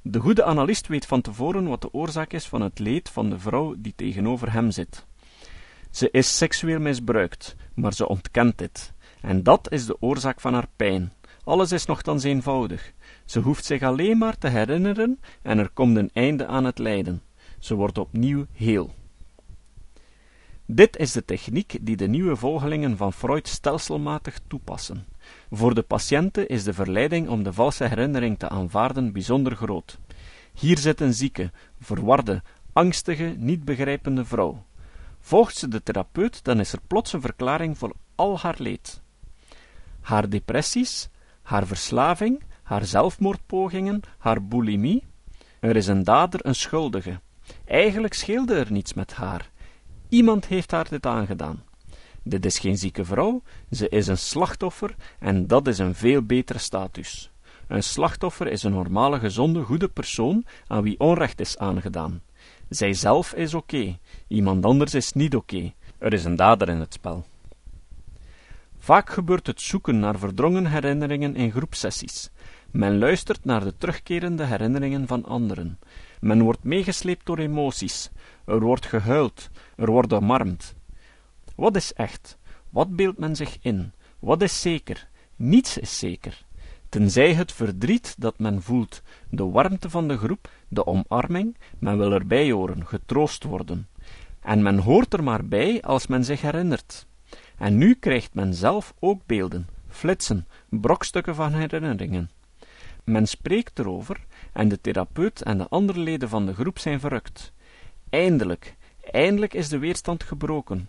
De 0.07 0.19
goede 0.21 0.45
analist 0.45 0.87
weet 0.87 1.07
van 1.07 1.21
tevoren 1.21 1.69
wat 1.69 1.81
de 1.81 1.93
oorzaak 1.93 2.33
is 2.33 2.47
van 2.47 2.61
het 2.61 2.79
leed 2.79 3.09
van 3.09 3.31
de 3.31 3.39
vrouw 3.39 3.75
die 3.79 3.93
tegenover 3.97 4.53
hem 4.53 4.71
zit. 4.71 5.07
Ze 5.91 6.11
is 6.11 6.37
seksueel 6.37 6.81
misbruikt, 6.81 7.57
maar 7.75 7.93
ze 7.93 8.09
ontkent 8.09 8.59
dit. 8.59 8.93
En 9.21 9.43
dat 9.43 9.73
is 9.73 9.87
de 9.87 9.97
oorzaak 10.01 10.41
van 10.41 10.55
haar 10.55 10.69
pijn. 10.77 11.13
Alles 11.45 11.73
is 11.73 11.87
nogthans 11.87 12.25
eenvoudig. 12.25 12.93
Ze 13.25 13.41
hoeft 13.41 13.65
zich 13.65 13.83
alleen 13.83 14.19
maar 14.19 14.39
te 14.39 14.49
herinneren 14.49 15.21
en 15.43 15.59
er 15.59 15.71
komt 15.71 15.97
een 15.97 16.11
einde 16.13 16.47
aan 16.47 16.65
het 16.65 16.79
lijden. 16.79 17.23
Ze 17.59 17.75
wordt 17.75 17.99
opnieuw 17.99 18.47
heel. 18.53 18.95
Dit 20.67 20.97
is 20.97 21.13
de 21.13 21.25
techniek 21.25 21.79
die 21.81 21.97
de 21.97 22.07
nieuwe 22.07 22.37
volgelingen 22.37 22.97
van 22.97 23.13
Freud 23.13 23.49
stelselmatig 23.49 24.39
toepassen. 24.47 25.07
Voor 25.51 25.75
de 25.75 25.83
patiënten 25.83 26.49
is 26.49 26.65
de 26.65 26.73
verleiding 26.73 27.29
om 27.29 27.43
de 27.43 27.53
valse 27.53 27.85
herinnering 27.85 28.39
te 28.39 28.49
aanvaarden 28.49 29.13
bijzonder 29.13 29.57
groot. 29.57 29.99
Hier 30.55 30.79
zit 30.79 31.01
een 31.01 31.15
zieke, 31.15 31.51
verwarde, 31.81 32.43
angstige, 32.73 33.35
niet 33.39 33.65
begrijpende 33.65 34.25
vrouw. 34.25 34.65
Volgt 35.21 35.57
ze 35.57 35.69
de 35.69 35.83
therapeut, 35.83 36.45
dan 36.45 36.61
is 36.61 36.73
er 36.73 36.81
plots 36.87 37.13
een 37.13 37.21
verklaring 37.21 37.79
voor 37.79 37.93
al 38.15 38.39
haar 38.39 38.57
leed. 38.59 39.01
Haar 40.01 40.29
depressies, 40.29 41.09
haar 41.43 41.67
verslaving, 41.67 42.43
haar 42.63 42.85
zelfmoordpogingen, 42.85 44.01
haar 44.19 44.45
bulimie. 44.45 45.03
Er 45.61 45.77
is 45.77 45.87
een 45.87 46.05
dader, 46.05 46.47
een 46.47 46.55
schuldige. 46.55 47.21
Eigenlijk 47.65 48.15
scheelde 48.15 48.55
er 48.55 48.73
niets 48.73 48.95
met 48.95 49.13
haar. 49.13 49.53
Iemand 50.15 50.47
heeft 50.47 50.71
haar 50.71 50.89
dit 50.89 51.07
aangedaan. 51.07 51.63
Dit 52.23 52.45
is 52.45 52.59
geen 52.59 52.79
zieke 52.79 53.05
vrouw, 53.05 53.43
ze 53.71 53.89
is 53.89 54.07
een 54.07 54.19
slachtoffer 54.19 54.95
en 55.19 55.47
dat 55.47 55.67
is 55.67 55.79
een 55.79 55.95
veel 55.95 56.23
betere 56.23 56.59
status. 56.59 57.31
Een 57.69 57.83
slachtoffer 57.83 58.47
is 58.47 58.63
een 58.63 58.73
normale, 58.73 59.19
gezonde, 59.19 59.63
goede 59.63 59.89
persoon 59.89 60.45
aan 60.67 60.83
wie 60.83 61.01
onrecht 61.01 61.41
is 61.41 61.59
aangedaan. 61.59 62.23
Zijzelf 62.69 63.33
is 63.33 63.55
oké, 63.55 63.99
iemand 64.29 64.65
anders 64.65 64.95
is 64.95 65.13
niet 65.13 65.35
oké. 65.35 65.73
Er 65.99 66.13
is 66.13 66.25
een 66.25 66.37
dader 66.37 66.69
in 66.69 66.81
het 66.81 66.93
spel. 66.93 67.25
Vaak 68.79 69.11
gebeurt 69.11 69.47
het 69.47 69.61
zoeken 69.61 69.99
naar 69.99 70.19
verdrongen 70.19 70.67
herinneringen 70.67 71.37
in 71.37 71.51
groepsessies. 71.51 72.31
Men 72.71 72.99
luistert 72.99 73.45
naar 73.45 73.65
de 73.65 73.77
terugkerende 73.79 74.45
herinneringen 74.45 75.07
van 75.07 75.25
anderen. 75.25 75.79
Men 76.25 76.43
wordt 76.43 76.65
meegesleept 76.65 77.27
door 77.27 77.39
emoties. 77.39 78.11
Er 78.47 78.61
wordt 78.61 78.87
gehuild. 78.87 79.51
Er 79.77 79.91
wordt 79.91 80.13
omarmd. 80.13 80.75
Wat 81.57 81.77
is 81.77 81.93
echt? 81.93 82.39
Wat 82.71 82.97
beeldt 82.97 83.19
men 83.19 83.37
zich 83.37 83.59
in? 83.61 83.93
Wat 84.19 84.43
is 84.43 84.61
zeker? 84.61 85.09
Niets 85.37 85.79
is 85.79 85.99
zeker. 85.99 86.45
Tenzij 86.89 87.35
het 87.35 87.53
verdriet 87.53 88.15
dat 88.19 88.39
men 88.39 88.63
voelt, 88.63 89.03
de 89.31 89.45
warmte 89.45 89.91
van 89.91 90.09
de 90.09 90.17
groep, 90.17 90.51
de 90.69 90.87
omarming, 90.87 91.57
men 91.79 91.99
wil 91.99 92.13
erbij 92.13 92.51
horen, 92.51 92.87
getroost 92.87 93.45
worden. 93.45 93.89
En 94.41 94.63
men 94.63 94.79
hoort 94.79 95.13
er 95.13 95.23
maar 95.23 95.45
bij 95.45 95.83
als 95.83 96.07
men 96.07 96.25
zich 96.25 96.41
herinnert. 96.41 97.07
en 97.59 97.77
nu 97.79 97.95
krijgt 97.95 98.35
men 98.35 98.55
zelf 98.55 98.95
ook 98.99 99.27
beelden, 99.27 99.69
flitsen, 99.89 100.47
brokstukken 100.69 101.35
van 101.35 101.53
herinneringen. 101.53 102.31
Men 103.05 103.27
spreekt 103.27 103.79
erover 103.79 104.25
en 104.55 104.69
de 104.69 104.81
therapeut 104.81 105.43
en 105.43 105.59
de 105.59 105.69
andere 105.69 105.99
leden 105.99 106.29
van 106.29 106.47
de 106.47 106.55
groep 106.55 106.79
zijn 106.79 107.01
verrukt. 107.01 107.53
Eindelijk, 108.11 108.77
eindelijk 109.11 109.55
is 109.55 109.69
de 109.69 109.79
weerstand 109.79 110.23
gebroken. 110.23 110.89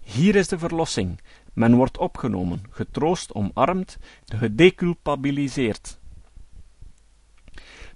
Hier 0.00 0.34
is 0.34 0.48
de 0.48 0.58
verlossing. 0.58 1.20
Men 1.52 1.74
wordt 1.74 1.98
opgenomen, 1.98 2.62
getroost, 2.70 3.34
omarmd, 3.34 3.98
gedeculpabiliseerd. 4.24 5.98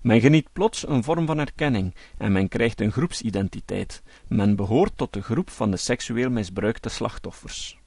Men 0.00 0.20
geniet 0.20 0.52
plots 0.52 0.88
een 0.88 1.04
vorm 1.04 1.26
van 1.26 1.38
erkenning 1.38 1.94
en 2.18 2.32
men 2.32 2.48
krijgt 2.48 2.80
een 2.80 2.92
groepsidentiteit. 2.92 4.02
Men 4.28 4.56
behoort 4.56 4.96
tot 4.96 5.12
de 5.12 5.22
groep 5.22 5.50
van 5.50 5.70
de 5.70 5.76
seksueel 5.76 6.30
misbruikte 6.30 6.88
slachtoffers. 6.88 7.79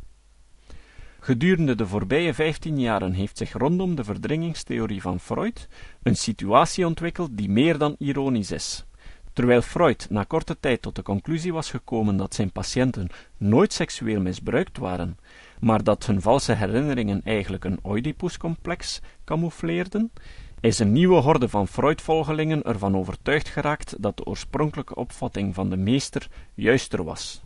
Gedurende 1.26 1.76
de 1.76 1.88
voorbije 1.88 2.34
vijftien 2.34 2.80
jaren 2.80 3.14
heeft 3.14 3.38
zich 3.38 3.54
rondom 3.54 3.96
de 3.96 4.04
verdringingstheorie 4.04 5.02
van 5.02 5.20
Freud 5.20 5.68
een 6.02 6.16
situatie 6.16 6.86
ontwikkeld 6.86 7.38
die 7.38 7.50
meer 7.50 7.78
dan 7.78 7.96
ironisch 7.98 8.52
is. 8.52 8.86
Terwijl 9.34 9.62
Freud 9.62 10.08
na 10.10 10.24
korte 10.24 10.60
tijd 10.60 10.82
tot 10.82 10.96
de 10.96 11.02
conclusie 11.02 11.54
was 11.54 11.70
gekomen 11.70 12.18
dat 12.18 12.34
zijn 12.34 12.52
patiënten 12.52 13.10
nooit 13.38 13.74
seksueel 13.74 14.22
misbruikt 14.22 14.78
waren, 14.78 15.18
maar 15.60 15.84
dat 15.84 16.06
hun 16.06 16.22
valse 16.22 16.54
herinneringen 16.54 17.22
eigenlijk 17.24 17.64
een 17.64 17.80
Oedipuscomplex 17.84 19.02
camoufleerden, 19.24 20.12
is 20.60 20.80
een 20.80 20.92
nieuwe 20.92 21.22
horde 21.22 21.50
van 21.50 21.68
Freud-volgelingen 21.68 22.64
ervan 22.64 22.98
overtuigd 22.98 23.50
geraakt 23.50 23.96
dat 24.00 24.18
de 24.18 24.26
oorspronkelijke 24.26 24.96
opvatting 24.96 25.54
van 25.54 25.70
de 25.70 25.78
meester 25.78 26.28
juister 26.54 27.04
was. 27.04 27.44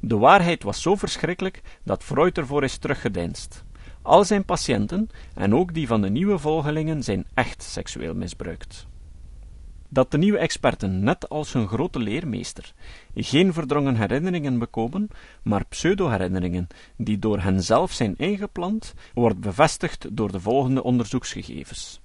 De 0.00 0.16
waarheid 0.16 0.62
was 0.62 0.82
zo 0.82 0.94
verschrikkelijk 0.94 1.62
dat 1.82 2.02
Freud 2.02 2.38
ervoor 2.38 2.64
is 2.64 2.76
teruggedeinst. 2.76 3.64
Al 4.02 4.24
zijn 4.24 4.44
patiënten, 4.44 5.08
en 5.34 5.54
ook 5.54 5.74
die 5.74 5.86
van 5.86 6.00
de 6.00 6.10
nieuwe 6.10 6.38
volgelingen, 6.38 7.02
zijn 7.02 7.26
echt 7.34 7.62
seksueel 7.62 8.14
misbruikt. 8.14 8.86
Dat 9.88 10.10
de 10.10 10.18
nieuwe 10.18 10.38
experten, 10.38 11.04
net 11.04 11.28
als 11.28 11.52
hun 11.52 11.68
grote 11.68 11.98
leermeester, 11.98 12.72
geen 13.14 13.52
verdrongen 13.52 13.96
herinneringen 13.96 14.58
bekomen, 14.58 15.08
maar 15.42 15.66
pseudo-herinneringen 15.66 16.66
die 16.96 17.18
door 17.18 17.40
hen 17.40 17.62
zelf 17.62 17.92
zijn 17.92 18.16
ingeplant, 18.16 18.94
wordt 19.14 19.40
bevestigd 19.40 20.16
door 20.16 20.32
de 20.32 20.40
volgende 20.40 20.82
onderzoeksgegevens. 20.82 22.00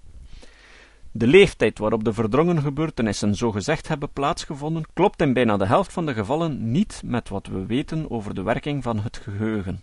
De 1.13 1.27
leeftijd 1.27 1.79
waarop 1.79 2.03
de 2.03 2.13
verdrongen 2.13 2.61
gebeurtenissen 2.61 3.35
zogezegd 3.35 3.87
hebben 3.87 4.11
plaatsgevonden, 4.11 4.85
klopt 4.93 5.21
in 5.21 5.33
bijna 5.33 5.57
de 5.57 5.65
helft 5.65 5.93
van 5.93 6.05
de 6.05 6.13
gevallen 6.13 6.71
niet 6.71 7.01
met 7.05 7.29
wat 7.29 7.47
we 7.47 7.65
weten 7.65 8.11
over 8.11 8.33
de 8.33 8.41
werking 8.41 8.83
van 8.83 8.99
het 8.99 9.17
geheugen. 9.17 9.81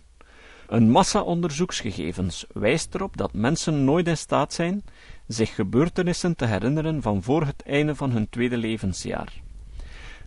Een 0.67 0.91
massa 0.91 1.21
onderzoeksgegevens 1.21 2.45
wijst 2.53 2.95
erop 2.95 3.17
dat 3.17 3.33
mensen 3.33 3.83
nooit 3.83 4.07
in 4.07 4.17
staat 4.17 4.53
zijn 4.53 4.83
zich 5.27 5.55
gebeurtenissen 5.55 6.35
te 6.35 6.45
herinneren 6.45 7.01
van 7.01 7.23
voor 7.23 7.45
het 7.45 7.63
einde 7.63 7.95
van 7.95 8.11
hun 8.11 8.29
tweede 8.29 8.57
levensjaar. 8.57 9.33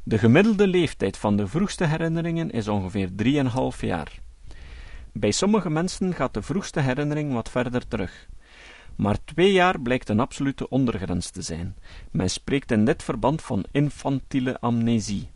De 0.02 0.18
gemiddelde 0.18 0.66
leeftijd 0.66 1.16
van 1.16 1.36
de 1.36 1.46
vroegste 1.46 1.84
herinneringen 1.84 2.50
is 2.50 2.68
ongeveer 2.68 3.08
3,5 3.22 3.80
jaar. 3.80 4.20
Bij 5.12 5.30
sommige 5.30 5.70
mensen 5.70 6.14
gaat 6.14 6.34
de 6.34 6.42
vroegste 6.42 6.80
herinnering 6.80 7.32
wat 7.32 7.50
verder 7.50 7.88
terug. 7.88 8.28
Maar 8.96 9.24
twee 9.24 9.52
jaar 9.52 9.80
blijkt 9.80 10.08
een 10.08 10.20
absolute 10.20 10.68
ondergrens 10.68 11.30
te 11.30 11.42
zijn. 11.42 11.76
Men 12.10 12.30
spreekt 12.30 12.70
in 12.70 12.84
dit 12.84 13.02
verband 13.02 13.42
van 13.42 13.64
infantiele 13.70 14.60
amnesie. 14.60 15.30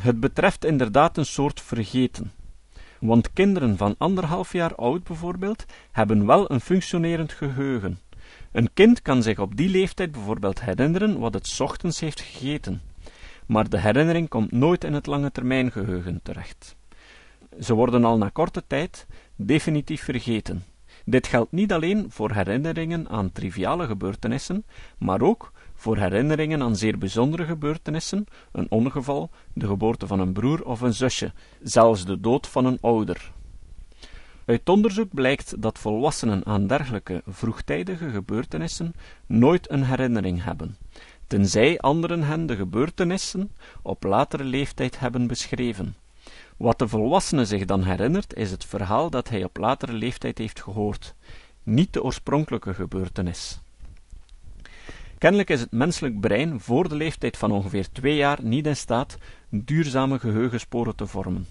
Het 0.00 0.20
betreft 0.20 0.64
inderdaad 0.64 1.16
een 1.16 1.26
soort 1.26 1.60
vergeten. 1.60 2.32
Want 3.00 3.32
kinderen 3.32 3.76
van 3.76 3.94
anderhalf 3.98 4.52
jaar 4.52 4.74
oud 4.74 5.04
bijvoorbeeld 5.04 5.64
hebben 5.90 6.26
wel 6.26 6.50
een 6.50 6.60
functionerend 6.60 7.32
geheugen. 7.32 7.98
Een 8.52 8.72
kind 8.74 9.02
kan 9.02 9.22
zich 9.22 9.38
op 9.38 9.56
die 9.56 9.68
leeftijd 9.68 10.12
bijvoorbeeld 10.12 10.60
herinneren 10.60 11.18
wat 11.18 11.34
het 11.34 11.60
ochtends 11.60 12.00
heeft 12.00 12.20
gegeten, 12.20 12.82
maar 13.46 13.68
de 13.68 13.78
herinnering 13.78 14.28
komt 14.28 14.52
nooit 14.52 14.84
in 14.84 14.92
het 14.92 15.06
lange 15.06 15.32
termijn 15.32 15.72
geheugen 15.72 16.20
terecht. 16.22 16.76
Ze 17.60 17.74
worden 17.74 18.04
al 18.04 18.18
na 18.18 18.28
korte 18.28 18.62
tijd 18.66 19.06
definitief 19.36 20.02
vergeten. 20.02 20.64
Dit 21.04 21.26
geldt 21.26 21.52
niet 21.52 21.72
alleen 21.72 22.06
voor 22.08 22.32
herinneringen 22.32 23.08
aan 23.08 23.32
triviale 23.32 23.86
gebeurtenissen, 23.86 24.64
maar 24.98 25.20
ook 25.20 25.52
voor 25.74 25.96
herinneringen 25.96 26.62
aan 26.62 26.76
zeer 26.76 26.98
bijzondere 26.98 27.44
gebeurtenissen, 27.44 28.26
een 28.52 28.70
ongeval, 28.70 29.30
de 29.52 29.66
geboorte 29.66 30.06
van 30.06 30.20
een 30.20 30.32
broer 30.32 30.64
of 30.64 30.80
een 30.80 30.94
zusje, 30.94 31.32
zelfs 31.62 32.04
de 32.04 32.20
dood 32.20 32.46
van 32.46 32.64
een 32.64 32.78
ouder. 32.80 33.32
Uit 34.44 34.68
onderzoek 34.68 35.14
blijkt 35.14 35.62
dat 35.62 35.78
volwassenen 35.78 36.46
aan 36.46 36.66
dergelijke 36.66 37.22
vroegtijdige 37.26 38.10
gebeurtenissen 38.10 38.94
nooit 39.26 39.70
een 39.70 39.84
herinnering 39.84 40.44
hebben, 40.44 40.76
tenzij 41.26 41.78
anderen 41.78 42.22
hen 42.22 42.46
de 42.46 42.56
gebeurtenissen 42.56 43.50
op 43.82 44.02
latere 44.02 44.44
leeftijd 44.44 44.98
hebben 44.98 45.26
beschreven. 45.26 46.01
Wat 46.56 46.78
de 46.78 46.88
volwassene 46.88 47.44
zich 47.44 47.64
dan 47.64 47.82
herinnert, 47.82 48.34
is 48.34 48.50
het 48.50 48.64
verhaal 48.64 49.10
dat 49.10 49.28
hij 49.28 49.44
op 49.44 49.56
latere 49.56 49.92
leeftijd 49.92 50.38
heeft 50.38 50.62
gehoord, 50.62 51.14
niet 51.62 51.92
de 51.92 52.02
oorspronkelijke 52.02 52.74
gebeurtenis. 52.74 53.60
Kennelijk 55.18 55.50
is 55.50 55.60
het 55.60 55.72
menselijk 55.72 56.20
brein 56.20 56.60
voor 56.60 56.88
de 56.88 56.94
leeftijd 56.94 57.36
van 57.36 57.52
ongeveer 57.52 57.92
twee 57.92 58.16
jaar 58.16 58.38
niet 58.42 58.66
in 58.66 58.76
staat 58.76 59.16
duurzame 59.48 60.18
geheugensporen 60.18 60.96
te 60.96 61.06
vormen. 61.06 61.46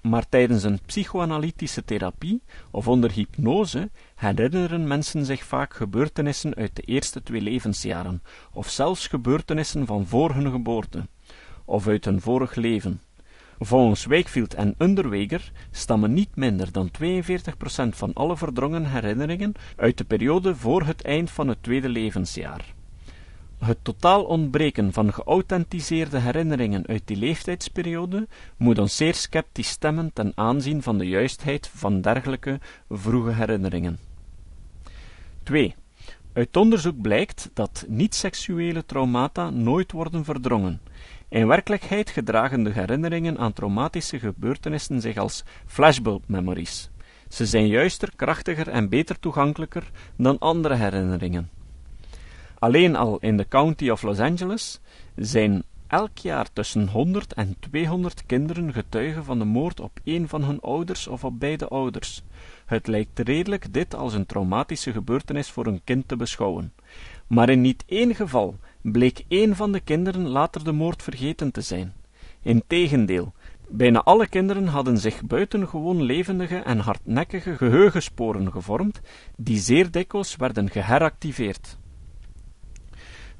Maar 0.00 0.28
tijdens 0.28 0.62
een 0.62 0.80
psychoanalytische 0.86 1.84
therapie 1.84 2.42
of 2.70 2.88
onder 2.88 3.12
hypnose 3.12 3.90
herinneren 4.14 4.86
mensen 4.86 5.24
zich 5.24 5.44
vaak 5.44 5.74
gebeurtenissen 5.74 6.54
uit 6.54 6.76
de 6.76 6.82
eerste 6.82 7.22
twee 7.22 7.40
levensjaren, 7.40 8.22
of 8.52 8.68
zelfs 8.68 9.06
gebeurtenissen 9.06 9.86
van 9.86 10.06
voor 10.06 10.34
hun 10.34 10.50
geboorte, 10.50 11.06
of 11.64 11.88
uit 11.88 12.04
hun 12.04 12.20
vorig 12.20 12.54
leven. 12.54 13.00
Volgens 13.58 14.04
Wakefield 14.04 14.54
en 14.54 14.74
Underweger 14.78 15.52
stammen 15.70 16.12
niet 16.12 16.36
minder 16.36 16.72
dan 16.72 16.90
42% 17.02 17.88
van 17.88 18.12
alle 18.12 18.36
verdrongen 18.36 18.90
herinneringen 18.90 19.54
uit 19.76 19.98
de 19.98 20.04
periode 20.04 20.56
voor 20.56 20.82
het 20.82 21.02
eind 21.02 21.30
van 21.30 21.48
het 21.48 21.62
tweede 21.62 21.88
levensjaar. 21.88 22.74
Het 23.58 23.78
totaal 23.82 24.24
ontbreken 24.24 24.92
van 24.92 25.12
geauthentiseerde 25.12 26.18
herinneringen 26.18 26.86
uit 26.86 27.02
die 27.04 27.16
leeftijdsperiode 27.16 28.28
moet 28.56 28.78
ons 28.78 28.96
zeer 28.96 29.14
sceptisch 29.14 29.68
stemmen 29.68 30.12
ten 30.12 30.32
aanzien 30.34 30.82
van 30.82 30.98
de 30.98 31.08
juistheid 31.08 31.70
van 31.74 32.00
dergelijke 32.00 32.60
vroege 32.88 33.32
herinneringen. 33.32 33.98
2. 35.42 35.74
Uit 36.32 36.56
onderzoek 36.56 37.00
blijkt 37.00 37.50
dat 37.54 37.84
niet-seksuele 37.88 38.84
traumata 38.84 39.50
nooit 39.50 39.92
worden 39.92 40.24
verdrongen, 40.24 40.80
in 41.32 41.46
werkelijkheid 41.46 42.10
gedragen 42.10 42.62
de 42.62 42.70
herinneringen 42.70 43.38
aan 43.38 43.52
traumatische 43.52 44.18
gebeurtenissen 44.18 45.00
zich 45.00 45.16
als 45.16 45.44
flashbulb 45.66 46.22
memories. 46.26 46.90
Ze 47.28 47.46
zijn 47.46 47.66
juister, 47.66 48.12
krachtiger 48.16 48.68
en 48.68 48.88
beter 48.88 49.18
toegankelijker 49.18 49.90
dan 50.16 50.38
andere 50.38 50.74
herinneringen. 50.74 51.50
Alleen 52.58 52.96
al 52.96 53.18
in 53.18 53.36
de 53.36 53.48
County 53.48 53.90
of 53.90 54.02
Los 54.02 54.18
Angeles 54.18 54.80
zijn 55.16 55.62
elk 55.86 56.18
jaar 56.18 56.52
tussen 56.52 56.88
100 56.88 57.32
en 57.32 57.56
200 57.60 58.26
kinderen 58.26 58.72
getuigen 58.72 59.24
van 59.24 59.38
de 59.38 59.44
moord 59.44 59.80
op 59.80 60.00
een 60.04 60.28
van 60.28 60.44
hun 60.44 60.60
ouders 60.60 61.06
of 61.06 61.24
op 61.24 61.40
beide 61.40 61.68
ouders. 61.68 62.22
Het 62.66 62.86
lijkt 62.86 63.18
redelijk 63.18 63.72
dit 63.72 63.94
als 63.94 64.14
een 64.14 64.26
traumatische 64.26 64.92
gebeurtenis 64.92 65.50
voor 65.50 65.66
een 65.66 65.80
kind 65.84 66.08
te 66.08 66.16
beschouwen. 66.16 66.72
Maar 67.26 67.48
in 67.48 67.60
niet 67.60 67.84
één 67.86 68.14
geval 68.14 68.56
bleek 68.82 69.24
een 69.28 69.56
van 69.56 69.72
de 69.72 69.80
kinderen 69.80 70.28
later 70.28 70.64
de 70.64 70.72
moord 70.72 71.02
vergeten 71.02 71.50
te 71.50 71.60
zijn. 71.60 71.92
Integendeel, 72.42 73.32
bijna 73.68 74.02
alle 74.02 74.28
kinderen 74.28 74.66
hadden 74.66 74.98
zich 74.98 75.22
buitengewoon 75.22 76.02
levendige 76.02 76.56
en 76.56 76.78
hardnekkige 76.78 77.56
geheugensporen 77.56 78.52
gevormd, 78.52 79.00
die 79.36 79.58
zeer 79.58 79.90
dikwijls 79.90 80.36
werden 80.36 80.70
geheractiveerd. 80.70 81.78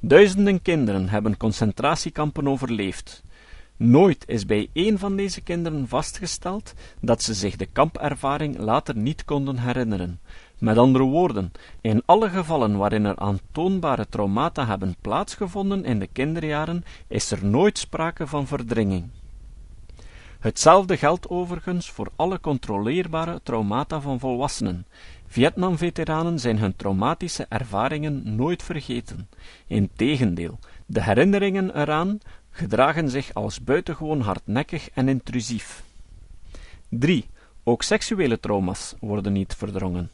Duizenden 0.01 0.63
kinderen 0.63 1.09
hebben 1.09 1.37
concentratiekampen 1.37 2.49
overleefd. 2.49 3.25
Nooit 3.77 4.25
is 4.29 4.47
bij 4.47 4.69
een 4.73 4.99
van 4.99 5.17
deze 5.17 5.41
kinderen 5.41 5.89
vastgesteld 5.89 6.75
dat 7.01 7.23
ze 7.23 7.35
zich 7.35 7.57
de 7.57 7.67
kampervaring 7.67 8.59
later 8.59 8.97
niet 8.97 9.25
konden 9.25 9.59
herinneren, 9.59 10.21
met 10.63 10.79
andere 10.79 11.05
woorden, 11.05 11.53
in 11.81 12.03
alle 12.05 12.31
gevallen 12.31 12.77
waarin 12.77 13.05
er 13.05 13.17
aantoonbare 13.17 14.09
traumata 14.09 14.67
hebben 14.67 14.97
plaatsgevonden 15.01 15.85
in 15.85 15.99
de 15.99 16.07
kinderjaren, 16.07 16.85
is 17.09 17.31
er 17.31 17.45
nooit 17.45 17.79
sprake 17.79 18.27
van 18.27 18.47
verdringing. 18.47 19.09
Hetzelfde 20.41 20.97
geldt 20.97 21.29
overigens 21.29 21.91
voor 21.91 22.11
alle 22.17 22.41
controleerbare 22.41 23.41
traumata 23.43 24.01
van 24.01 24.19
volwassenen. 24.19 24.87
Vietnam-veteranen 25.27 26.39
zijn 26.39 26.59
hun 26.59 26.77
traumatische 26.77 27.47
ervaringen 27.49 28.35
nooit 28.37 28.63
vergeten. 28.63 29.29
Integendeel, 29.67 30.59
de 30.87 31.03
herinneringen 31.03 31.77
eraan 31.81 32.19
gedragen 32.51 33.11
zich 33.11 33.35
als 33.35 33.65
buitengewoon 33.65 34.21
hardnekkig 34.21 34.91
en 34.91 35.09
intrusief. 35.09 35.85
3. 36.89 37.27
Ook 37.65 37.83
seksuele 37.83 38.41
trauma's 38.41 38.95
worden 39.01 39.33
niet 39.33 39.55
verdrongen. 39.55 40.11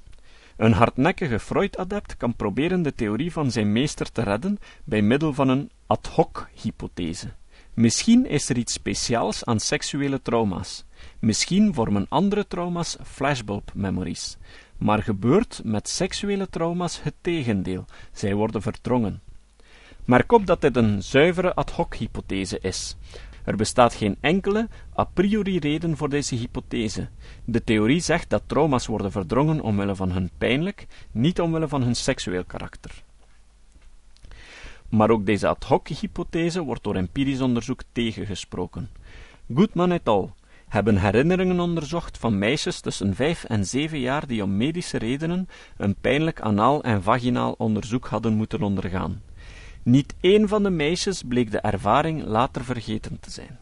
Een 0.59 0.73
hardnekkige 0.73 1.39
Freud-adept 1.39 2.17
kan 2.17 2.37
proberen 2.37 2.83
de 2.83 2.95
theorie 2.95 3.33
van 3.33 3.51
zijn 3.51 3.73
meester 3.73 4.13
te 4.13 4.23
redden 4.23 4.59
bij 4.85 5.03
middel 5.03 5.33
van 5.33 5.49
een 5.49 5.71
ad 5.87 6.07
hoc-hypothese. 6.07 7.33
Misschien 7.75 8.27
is 8.27 8.49
er 8.49 8.57
iets 8.57 8.73
speciaals 8.73 9.45
aan 9.45 9.61
seksuele 9.61 10.23
trauma's. 10.23 10.85
Misschien 11.19 11.75
vormen 11.75 12.07
andere 12.09 12.47
trauma's 12.47 12.97
flashbulb-memories. 13.05 14.37
Maar 14.77 15.03
gebeurt 15.03 15.61
met 15.65 15.89
seksuele 15.89 16.49
trauma's 16.49 17.03
het 17.03 17.15
tegendeel, 17.21 17.85
zij 18.13 18.35
worden 18.35 18.63
verdrongen. 18.63 19.23
Merk 20.09 20.33
op 20.33 20.47
dat 20.47 20.61
dit 20.61 20.77
een 20.77 21.03
zuivere 21.03 21.55
ad 21.55 21.71
hoc-hypothese 21.71 22.59
is. 22.61 22.97
Er 23.45 23.57
bestaat 23.57 23.95
geen 23.95 24.17
enkele 24.21 24.69
a 24.99 25.05
priori 25.05 25.59
reden 25.59 25.97
voor 25.97 26.09
deze 26.09 26.35
hypothese. 26.35 27.09
De 27.45 27.65
theorie 27.65 28.01
zegt 28.01 28.31
dat 28.31 28.43
trauma's 28.47 28.87
worden 28.87 29.13
verdrongen 29.13 29.61
omwille 29.61 29.95
van 29.95 30.11
hun 30.11 30.31
pijnlijk, 30.39 30.87
niet 31.11 31.41
omwille 31.41 31.69
van 31.69 31.83
hun 31.83 31.97
seksueel 31.97 32.45
karakter. 32.45 33.03
Maar 34.89 35.11
ook 35.11 35.27
deze 35.27 35.49
ad 35.49 35.65
hoc-hypothese 35.65 36.63
wordt 36.63 36.83
door 36.83 36.97
empirisch 36.97 37.41
onderzoek 37.41 37.81
tegengesproken. 37.93 38.91
Goodman 39.55 39.93
et 39.93 40.09
al. 40.09 40.35
hebben 40.69 40.97
herinneringen 40.97 41.61
onderzocht 41.61 42.19
van 42.19 42.39
meisjes 42.39 42.81
tussen 42.81 43.15
vijf 43.15 43.45
en 43.45 43.67
zeven 43.67 44.01
jaar 44.01 44.27
die 44.27 44.43
om 44.43 44.57
medische 44.57 44.99
redenen 44.99 45.49
een 45.77 45.95
pijnlijk 45.95 46.41
anaal 46.41 46.83
en 46.83 47.03
vaginaal 47.03 47.55
onderzoek 47.59 48.07
hadden 48.07 48.35
moeten 48.35 48.63
ondergaan. 48.63 49.28
Niet 49.89 50.15
één 50.21 50.49
van 50.49 50.63
de 50.63 50.71
meisjes 50.71 51.23
bleek 51.23 51.51
de 51.51 51.61
ervaring 51.61 52.25
later 52.25 52.65
vergeten 52.65 53.21
te 53.21 53.31
zijn. 53.31 53.59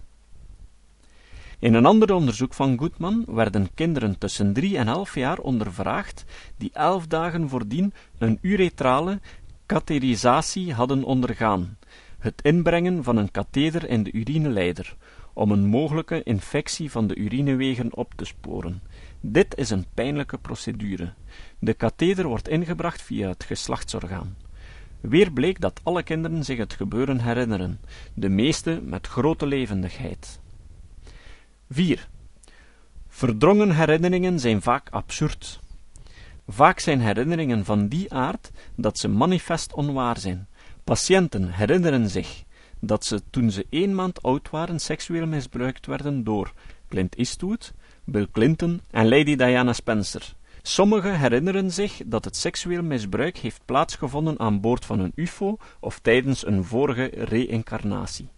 In 1.59 1.75
een 1.75 1.87
ander 1.87 2.13
onderzoek 2.13 2.55
van 2.55 2.79
Goodman 2.79 3.25
werden 3.27 3.75
kinderen 3.75 4.19
tussen 4.19 4.53
drie 4.53 4.79
en 4.79 4.89
elf 4.89 5.15
jaar 5.15 5.39
ondervraagd 5.39 6.25
die 6.57 6.71
elf 6.73 7.07
dagen 7.07 7.49
voordien 7.49 7.93
een 8.19 8.39
uretrale 8.41 9.21
katheterisatie 9.67 10.73
hadden 10.73 11.05
ondergaan, 11.05 11.79
het 12.19 12.43
inbrengen 12.43 13.05
van 13.05 13.17
een 13.17 13.31
katheder 13.31 13.89
in 13.89 14.03
de 14.03 14.13
urineleider, 14.13 14.97
om 15.33 15.51
een 15.51 15.67
mogelijke 15.67 16.23
infectie 16.23 16.91
van 16.91 17.07
de 17.07 17.15
urinewegen 17.15 17.97
op 17.97 18.15
te 18.15 18.25
sporen. 18.25 18.83
Dit 19.21 19.57
is 19.57 19.71
een 19.71 19.87
pijnlijke 19.95 20.39
procedure. 20.39 21.13
De 21.59 21.75
katheder 21.75 22.27
wordt 22.27 22.49
ingebracht 22.49 23.03
via 23.03 23.29
het 23.29 23.45
geslachtsorgaan. 23.45 24.46
Weer 25.09 25.33
bleek 25.33 25.61
dat 25.61 25.81
alle 25.83 26.03
kinderen 26.03 26.45
zich 26.45 26.59
het 26.59 26.73
gebeuren 26.73 27.21
herinneren, 27.21 27.81
de 28.15 28.29
meeste 28.29 28.81
met 28.83 29.07
grote 29.07 29.47
levendigheid. 29.47 30.41
4. 31.71 32.09
Verdrongen 33.09 33.71
herinneringen 33.71 34.41
zijn 34.41 34.63
vaak 34.63 34.89
absurd. 34.91 35.61
Vaak 36.49 36.81
zijn 36.81 37.01
herinneringen 37.01 37.65
van 37.65 37.89
die 37.89 38.13
aard 38.13 38.51
dat 38.75 38.99
ze 38.99 39.09
manifest 39.09 39.75
onwaar 39.75 40.19
zijn. 40.19 40.49
Patiënten 40.85 41.51
herinneren 41.51 42.11
zich 42.11 42.45
dat 42.81 43.05
ze 43.05 43.23
toen 43.31 43.51
ze 43.51 43.67
één 43.71 43.95
maand 43.95 44.23
oud 44.23 44.51
waren 44.51 44.81
seksueel 44.81 45.27
misbruikt 45.27 45.87
werden 45.87 46.25
door 46.25 46.53
Clint 46.89 47.15
Eastwood, 47.15 47.73
Bill 48.05 48.29
Clinton 48.33 48.81
en 48.91 49.09
Lady 49.09 49.37
Diana 49.37 49.73
Spencer. 49.73 50.35
Sommigen 50.69 51.19
herinneren 51.19 51.73
zich 51.73 52.01
dat 52.07 52.25
het 52.25 52.37
seksueel 52.37 52.83
misbruik 52.83 53.37
heeft 53.37 53.61
plaatsgevonden 53.65 54.39
aan 54.39 54.61
boord 54.61 54.85
van 54.85 55.01
een 55.01 55.13
UFO 55.15 55.57
of 55.81 55.99
tijdens 55.99 56.47
een 56.47 56.65
vorige 56.65 57.11
reïncarnatie. 57.15 58.29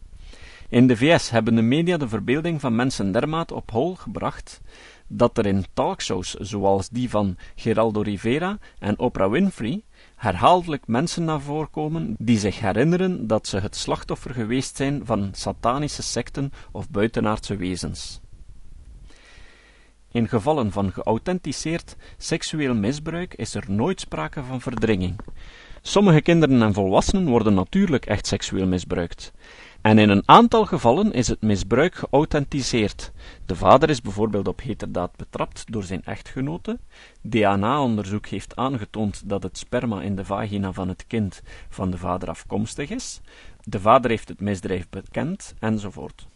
In 0.69 0.87
de 0.87 0.97
VS 0.97 1.31
hebben 1.31 1.55
de 1.55 1.62
media 1.62 1.97
de 1.97 2.09
verbeelding 2.09 2.61
van 2.61 2.77
mensen 2.77 3.12
dermate 3.12 3.55
op 3.55 3.71
hol 3.71 3.95
gebracht 3.95 4.61
dat 5.07 5.38
er 5.38 5.47
in 5.47 5.67
talkshows 5.73 6.35
zoals 6.35 6.88
die 6.88 7.11
van 7.11 7.37
Geraldo 7.55 8.01
Rivera 8.01 8.59
en 8.79 8.99
Oprah 8.99 9.31
Winfrey 9.31 9.83
herhaaldelijk 10.17 10.87
mensen 10.87 11.25
naar 11.25 11.41
voren 11.41 11.71
komen 11.71 12.14
die 12.19 12.38
zich 12.38 12.61
herinneren 12.61 13.27
dat 13.27 13.47
ze 13.47 13.59
het 13.59 13.77
slachtoffer 13.77 14.35
geweest 14.35 14.77
zijn 14.77 15.01
van 15.05 15.29
satanische 15.33 16.03
secten 16.03 16.53
of 16.73 16.91
buitenaardse 16.91 17.57
wezens. 17.57 18.21
In 20.12 20.29
gevallen 20.29 20.73
van 20.73 20.92
geauthenticeerd 20.92 21.97
seksueel 22.16 22.75
misbruik 22.75 23.35
is 23.35 23.55
er 23.55 23.64
nooit 23.68 24.01
sprake 24.01 24.42
van 24.42 24.61
verdringing. 24.61 25.16
Sommige 25.83 26.21
kinderen 26.21 26.62
en 26.62 26.73
volwassenen 26.73 27.29
worden 27.29 27.55
natuurlijk 27.55 28.07
echt 28.07 28.27
seksueel 28.27 28.66
misbruikt. 28.66 29.33
En 29.81 29.99
in 29.99 30.09
een 30.09 30.23
aantal 30.25 30.64
gevallen 30.64 31.12
is 31.12 31.29
het 31.29 31.42
misbruik 31.42 31.94
geauthenticeerd. 31.94 33.12
De 33.47 33.57
vader 33.57 33.90
is 33.90 34.01
bijvoorbeeld 34.01 34.49
op 34.49 34.61
heterdaad 34.61 35.16
betrapt 35.16 35.73
door 35.73 35.85
zijn 35.85 36.05
echtgenote. 36.05 36.79
DNA-onderzoek 37.23 38.27
heeft 38.27 38.57
aangetoond 38.57 39.29
dat 39.29 39.42
het 39.42 39.59
sperma 39.59 40.03
in 40.03 40.16
de 40.16 40.25
vagina 40.25 40.73
van 40.73 40.88
het 40.88 41.07
kind 41.07 41.42
van 41.68 41.90
de 41.90 41.99
vader 41.99 42.29
afkomstig 42.29 42.90
is. 42.90 43.21
De 43.62 43.81
vader 43.81 44.11
heeft 44.11 44.29
het 44.29 44.40
misdrijf 44.40 44.88
bekend, 44.88 45.55
enzovoort. 45.59 46.27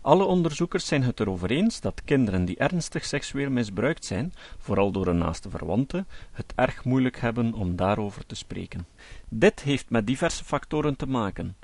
Alle 0.00 0.24
onderzoekers 0.24 0.86
zijn 0.86 1.02
het 1.02 1.20
erover 1.20 1.50
eens 1.50 1.80
dat 1.80 2.02
kinderen 2.04 2.44
die 2.44 2.56
ernstig 2.56 3.04
seksueel 3.04 3.50
misbruikt 3.50 4.04
zijn, 4.04 4.32
vooral 4.58 4.90
door 4.90 5.06
een 5.06 5.18
naaste 5.18 5.50
verwante, 5.50 6.04
het 6.32 6.52
erg 6.54 6.84
moeilijk 6.84 7.20
hebben 7.20 7.52
om 7.52 7.76
daarover 7.76 8.26
te 8.26 8.34
spreken. 8.34 8.86
Dit 9.28 9.60
heeft 9.60 9.90
met 9.90 10.06
diverse 10.06 10.44
factoren 10.44 10.96
te 10.96 11.06
maken. 11.06 11.56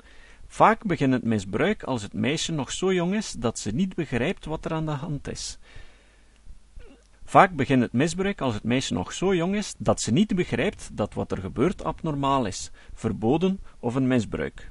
Vaak 0.47 0.83
begint 0.83 1.13
het 1.13 1.23
misbruik 1.23 1.83
als 1.83 2.01
het 2.01 2.13
meisje 2.13 2.51
nog 2.51 2.71
zo 2.71 2.93
jong 2.93 3.15
is 3.15 3.31
dat 3.31 3.59
ze 3.59 3.71
niet 3.71 3.95
begrijpt 3.95 4.45
wat 4.45 4.65
er 4.65 4.73
aan 4.73 4.85
de 4.85 4.91
hand 4.91 5.27
is. 5.27 5.57
Vaak 7.23 7.55
begint 7.55 7.81
het 7.81 7.93
misbruik 7.93 8.41
als 8.41 8.53
het 8.53 8.63
meisje 8.63 8.93
nog 8.93 9.13
zo 9.13 9.35
jong 9.35 9.55
is 9.55 9.75
dat 9.77 10.01
ze 10.01 10.11
niet 10.11 10.35
begrijpt 10.35 10.89
dat 10.93 11.13
wat 11.13 11.31
er 11.31 11.37
gebeurt 11.37 11.83
abnormaal 11.83 12.45
is, 12.45 12.71
verboden 12.93 13.59
of 13.79 13.95
een 13.95 14.07
misbruik. 14.07 14.69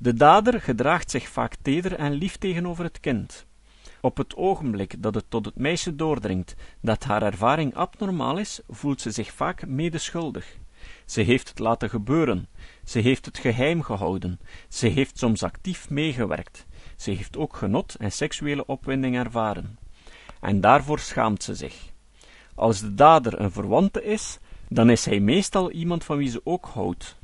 De 0.00 0.14
dader 0.14 0.60
gedraagt 0.60 1.10
zich 1.10 1.28
vaak 1.28 1.54
teder 1.62 1.94
en 1.94 2.12
lief 2.12 2.36
tegenover 2.36 2.84
het 2.84 3.00
kind. 3.00 3.46
Op 4.00 4.16
het 4.16 4.36
ogenblik 4.36 5.02
dat 5.02 5.14
het 5.14 5.24
tot 5.28 5.44
het 5.44 5.56
meisje 5.56 5.96
doordringt 5.96 6.54
dat 6.80 7.04
haar 7.04 7.22
ervaring 7.22 7.74
abnormaal 7.74 8.38
is, 8.38 8.60
voelt 8.68 9.00
ze 9.00 9.10
zich 9.10 9.32
vaak 9.32 9.66
medeschuldig. 9.66 10.56
Ze 11.06 11.20
heeft 11.20 11.48
het 11.48 11.58
laten 11.58 11.90
gebeuren, 11.90 12.48
ze 12.84 12.98
heeft 12.98 13.24
het 13.24 13.38
geheim 13.38 13.82
gehouden, 13.82 14.40
ze 14.68 14.86
heeft 14.86 15.18
soms 15.18 15.42
actief 15.42 15.90
meegewerkt, 15.90 16.66
ze 16.96 17.10
heeft 17.10 17.36
ook 17.36 17.56
genot 17.56 17.94
en 17.94 18.12
seksuele 18.12 18.66
opwinding 18.66 19.16
ervaren. 19.16 19.78
En 20.40 20.60
daarvoor 20.60 20.98
schaamt 20.98 21.42
ze 21.42 21.54
zich. 21.54 21.92
Als 22.54 22.80
de 22.80 22.94
dader 22.94 23.40
een 23.40 23.52
verwante 23.52 24.04
is, 24.04 24.38
dan 24.68 24.90
is 24.90 25.04
hij 25.04 25.20
meestal 25.20 25.70
iemand 25.70 26.04
van 26.04 26.16
wie 26.16 26.30
ze 26.30 26.40
ook 26.44 26.66
houdt, 26.66 27.16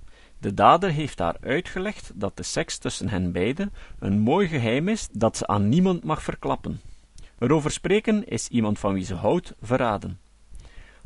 de 0.45 0.55
dader 0.55 0.91
heeft 0.91 1.19
haar 1.19 1.37
uitgelegd 1.41 2.13
dat 2.15 2.37
de 2.37 2.43
seks 2.43 2.79
tussen 2.79 3.09
hen 3.09 3.33
beiden 3.33 3.73
een 3.99 4.19
mooi 4.19 4.49
geheim 4.49 4.89
is 4.89 5.09
dat 5.13 5.37
ze 5.37 5.47
aan 5.47 5.69
niemand 5.69 6.05
mag 6.05 6.23
verklappen. 6.23 6.81
Erover 7.39 7.71
spreken 7.71 8.27
is 8.27 8.49
iemand 8.49 8.79
van 8.79 8.95
wie 8.95 9.05
ze 9.05 9.15
houdt 9.15 9.55
verraden. 9.61 10.21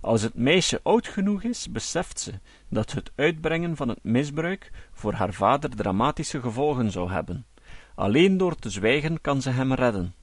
Als 0.01 0.22
het 0.22 0.35
meisje 0.35 0.81
oud 0.83 1.09
genoeg 1.09 1.42
is, 1.42 1.70
beseft 1.70 2.20
ze 2.20 2.33
dat 2.68 2.92
het 2.92 3.11
uitbrengen 3.14 3.77
van 3.77 3.88
het 3.88 4.03
misbruik 4.03 4.70
voor 4.92 5.12
haar 5.12 5.33
vader 5.33 5.70
dramatische 5.77 6.40
gevolgen 6.40 6.90
zou 6.90 7.11
hebben. 7.11 7.46
Alleen 7.94 8.37
door 8.37 8.55
te 8.55 8.70
zwijgen 8.70 9.20
kan 9.20 9.42
ze 9.42 9.51
hem 9.51 9.72
redden. 9.72 10.14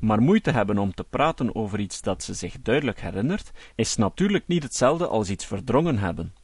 Maar 0.00 0.22
moeite 0.22 0.50
hebben 0.50 0.78
om 0.78 0.94
te 0.94 1.04
praten 1.04 1.54
over 1.54 1.80
iets 1.80 2.00
dat 2.00 2.22
ze 2.22 2.34
zich 2.34 2.60
duidelijk 2.62 3.00
herinnert, 3.00 3.50
is 3.74 3.96
natuurlijk 3.96 4.46
niet 4.46 4.62
hetzelfde 4.62 5.06
als 5.06 5.30
iets 5.30 5.46
verdrongen 5.46 5.98
hebben. 5.98 6.34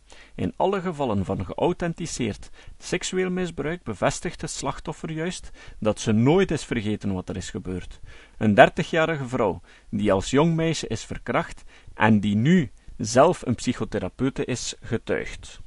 In 0.40 0.54
alle 0.56 0.80
gevallen 0.80 1.24
van 1.24 1.44
geauthenticeerd 1.44 2.50
seksueel 2.78 3.30
misbruik 3.30 3.82
bevestigt 3.82 4.40
het 4.40 4.50
slachtoffer 4.50 5.10
juist 5.10 5.50
dat 5.78 6.00
ze 6.00 6.12
nooit 6.12 6.50
is 6.50 6.64
vergeten 6.64 7.12
wat 7.12 7.28
er 7.28 7.36
is 7.36 7.50
gebeurd. 7.50 8.00
Een 8.38 8.54
dertigjarige 8.54 9.28
vrouw 9.28 9.62
die 9.90 10.12
als 10.12 10.30
jong 10.30 10.54
meisje 10.54 10.86
is 10.86 11.04
verkracht 11.04 11.62
en 11.94 12.20
die 12.20 12.36
nu 12.36 12.72
zelf 12.96 13.46
een 13.46 13.54
psychotherapeute 13.54 14.44
is, 14.44 14.74
getuigd. 14.82 15.60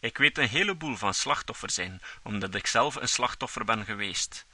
Ik 0.00 0.18
weet 0.18 0.38
een 0.38 0.48
heleboel 0.48 0.96
van 0.96 1.14
slachtoffer 1.14 1.70
zijn, 1.70 2.00
omdat 2.22 2.54
ik 2.54 2.66
zelf 2.66 2.94
een 2.94 3.08
slachtoffer 3.08 3.64
ben 3.64 3.84
geweest. 3.84 4.46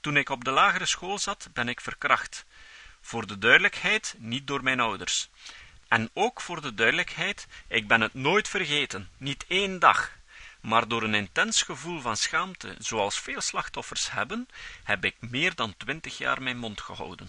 Toen 0.00 0.16
ik 0.16 0.28
op 0.28 0.44
de 0.44 0.50
lagere 0.50 0.86
school 0.86 1.18
zat, 1.18 1.48
ben 1.52 1.68
ik 1.68 1.80
verkracht. 1.80 2.46
Voor 3.00 3.26
de 3.26 3.38
duidelijkheid, 3.38 4.14
niet 4.18 4.46
door 4.46 4.62
mijn 4.62 4.80
ouders. 4.80 5.30
En 5.92 6.10
ook 6.14 6.40
voor 6.40 6.60
de 6.62 6.74
duidelijkheid, 6.74 7.46
ik 7.68 7.88
ben 7.88 8.00
het 8.00 8.14
nooit 8.14 8.48
vergeten, 8.48 9.08
niet 9.16 9.44
één 9.48 9.78
dag. 9.78 10.18
Maar 10.60 10.88
door 10.88 11.02
een 11.02 11.14
intens 11.14 11.62
gevoel 11.62 12.00
van 12.00 12.16
schaamte, 12.16 12.74
zoals 12.78 13.18
veel 13.20 13.40
slachtoffers 13.40 14.10
hebben, 14.12 14.48
heb 14.84 15.04
ik 15.04 15.16
meer 15.20 15.54
dan 15.54 15.74
twintig 15.76 16.18
jaar 16.18 16.42
mijn 16.42 16.58
mond 16.58 16.80
gehouden. 16.80 17.28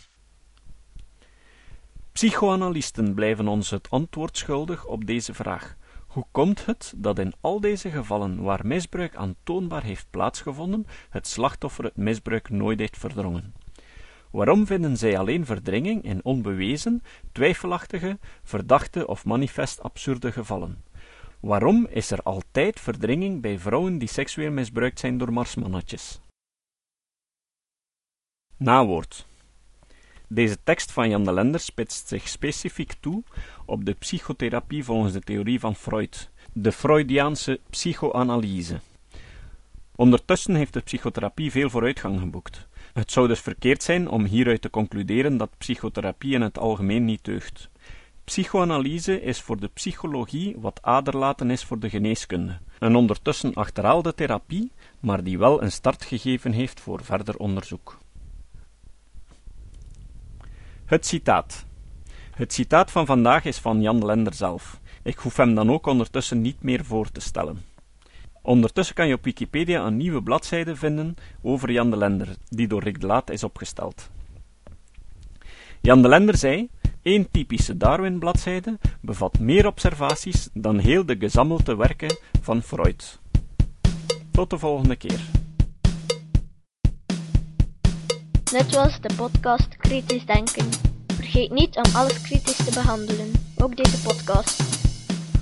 Psychoanalisten 2.11 3.13
blijven 3.13 3.47
ons 3.47 3.69
het 3.69 3.89
antwoord 3.89 4.37
schuldig 4.37 4.85
op 4.85 5.05
deze 5.05 5.33
vraag. 5.33 5.75
Hoe 6.07 6.25
komt 6.31 6.65
het 6.65 6.93
dat 6.95 7.19
in 7.19 7.33
al 7.41 7.59
deze 7.59 7.89
gevallen 7.89 8.41
waar 8.41 8.65
misbruik 8.65 9.15
aantoonbaar 9.15 9.83
heeft 9.83 10.07
plaatsgevonden, 10.09 10.87
het 11.09 11.27
slachtoffer 11.27 11.83
het 11.83 11.97
misbruik 11.97 12.49
nooit 12.49 12.79
heeft 12.79 12.97
verdrongen? 12.97 13.62
Waarom 14.33 14.65
vinden 14.65 14.97
zij 14.97 15.17
alleen 15.17 15.45
verdringing 15.45 16.03
in 16.03 16.23
onbewezen, 16.23 17.03
twijfelachtige, 17.31 18.17
verdachte 18.43 19.07
of 19.07 19.25
manifest 19.25 19.81
absurde 19.81 20.31
gevallen? 20.31 20.83
Waarom 21.39 21.87
is 21.89 22.11
er 22.11 22.21
altijd 22.23 22.79
verdringing 22.79 23.41
bij 23.41 23.59
vrouwen 23.59 23.97
die 23.97 24.07
seksueel 24.07 24.51
misbruikt 24.51 24.99
zijn 24.99 25.17
door 25.17 25.33
marsmannetjes? 25.33 26.19
Nawoord. 28.57 29.25
Deze 30.27 30.57
tekst 30.63 30.91
van 30.91 31.09
Jan 31.09 31.23
de 31.23 31.33
Lender 31.33 31.59
spitst 31.59 32.07
zich 32.07 32.27
specifiek 32.27 32.93
toe 32.93 33.23
op 33.65 33.85
de 33.85 33.93
psychotherapie 33.93 34.83
volgens 34.83 35.13
de 35.13 35.21
theorie 35.21 35.59
van 35.59 35.75
Freud, 35.75 36.29
de 36.53 36.71
Freudiaanse 36.71 37.59
psychoanalyse. 37.69 38.79
Ondertussen 39.95 40.55
heeft 40.55 40.73
de 40.73 40.81
psychotherapie 40.81 41.51
veel 41.51 41.69
vooruitgang 41.69 42.19
geboekt. 42.19 42.67
Het 42.93 43.11
zou 43.11 43.27
dus 43.27 43.39
verkeerd 43.39 43.83
zijn 43.83 44.09
om 44.09 44.25
hieruit 44.25 44.61
te 44.61 44.69
concluderen 44.69 45.37
dat 45.37 45.57
psychotherapie 45.57 46.33
in 46.33 46.41
het 46.41 46.57
algemeen 46.57 47.05
niet 47.05 47.23
deugt. 47.23 47.69
Psychoanalyse 48.23 49.21
is 49.21 49.41
voor 49.41 49.59
de 49.59 49.67
psychologie 49.67 50.55
wat 50.59 50.79
aderlaten 50.81 51.51
is 51.51 51.63
voor 51.63 51.79
de 51.79 51.89
geneeskunde. 51.89 52.57
Een 52.79 52.95
ondertussen 52.95 53.53
achterhaalde 53.53 54.13
therapie, 54.13 54.71
maar 54.99 55.23
die 55.23 55.37
wel 55.37 55.61
een 55.61 55.71
start 55.71 56.05
gegeven 56.05 56.51
heeft 56.51 56.79
voor 56.79 57.03
verder 57.03 57.37
onderzoek. 57.37 57.97
Het 60.85 61.05
citaat. 61.05 61.65
Het 62.31 62.53
citaat 62.53 62.91
van 62.91 63.05
vandaag 63.05 63.45
is 63.45 63.57
van 63.57 63.81
Jan 63.81 64.05
Lender 64.05 64.33
zelf. 64.33 64.79
Ik 65.03 65.17
hoef 65.17 65.37
hem 65.37 65.55
dan 65.55 65.71
ook 65.71 65.85
ondertussen 65.85 66.41
niet 66.41 66.63
meer 66.63 66.85
voor 66.85 67.11
te 67.11 67.21
stellen. 67.21 67.72
Ondertussen 68.45 68.95
kan 68.95 69.07
je 69.07 69.13
op 69.13 69.23
Wikipedia 69.23 69.85
een 69.85 69.97
nieuwe 69.97 70.23
bladzijde 70.23 70.75
vinden 70.75 71.15
over 71.41 71.71
Jan 71.71 71.89
de 71.89 71.97
Lender, 71.97 72.27
die 72.49 72.67
door 72.67 72.83
Rick 72.83 73.01
de 73.01 73.07
Laat 73.07 73.29
is 73.29 73.43
opgesteld. 73.43 74.09
Jan 75.81 76.01
de 76.01 76.07
Lender 76.07 76.37
zei: 76.37 76.69
één 77.01 77.31
typische 77.31 77.77
Darwin-bladzijde 77.77 78.79
bevat 79.01 79.39
meer 79.39 79.67
observaties 79.67 80.49
dan 80.53 80.77
heel 80.77 81.05
de 81.05 81.15
gezammelde 81.19 81.75
werken 81.75 82.17
van 82.41 82.61
Freud. 82.61 83.19
Tot 84.31 84.49
de 84.49 84.57
volgende 84.57 84.95
keer. 84.95 85.19
Dit 88.43 88.75
was 88.75 89.01
de 89.01 89.13
podcast 89.15 89.77
Kritisch 89.77 90.25
Denken. 90.25 90.69
Vergeet 91.07 91.51
niet 91.51 91.75
om 91.75 91.95
alles 91.95 92.21
kritisch 92.21 92.65
te 92.65 92.71
behandelen, 92.73 93.31
ook 93.57 93.75
deze 93.75 94.01
podcast. 94.01 94.82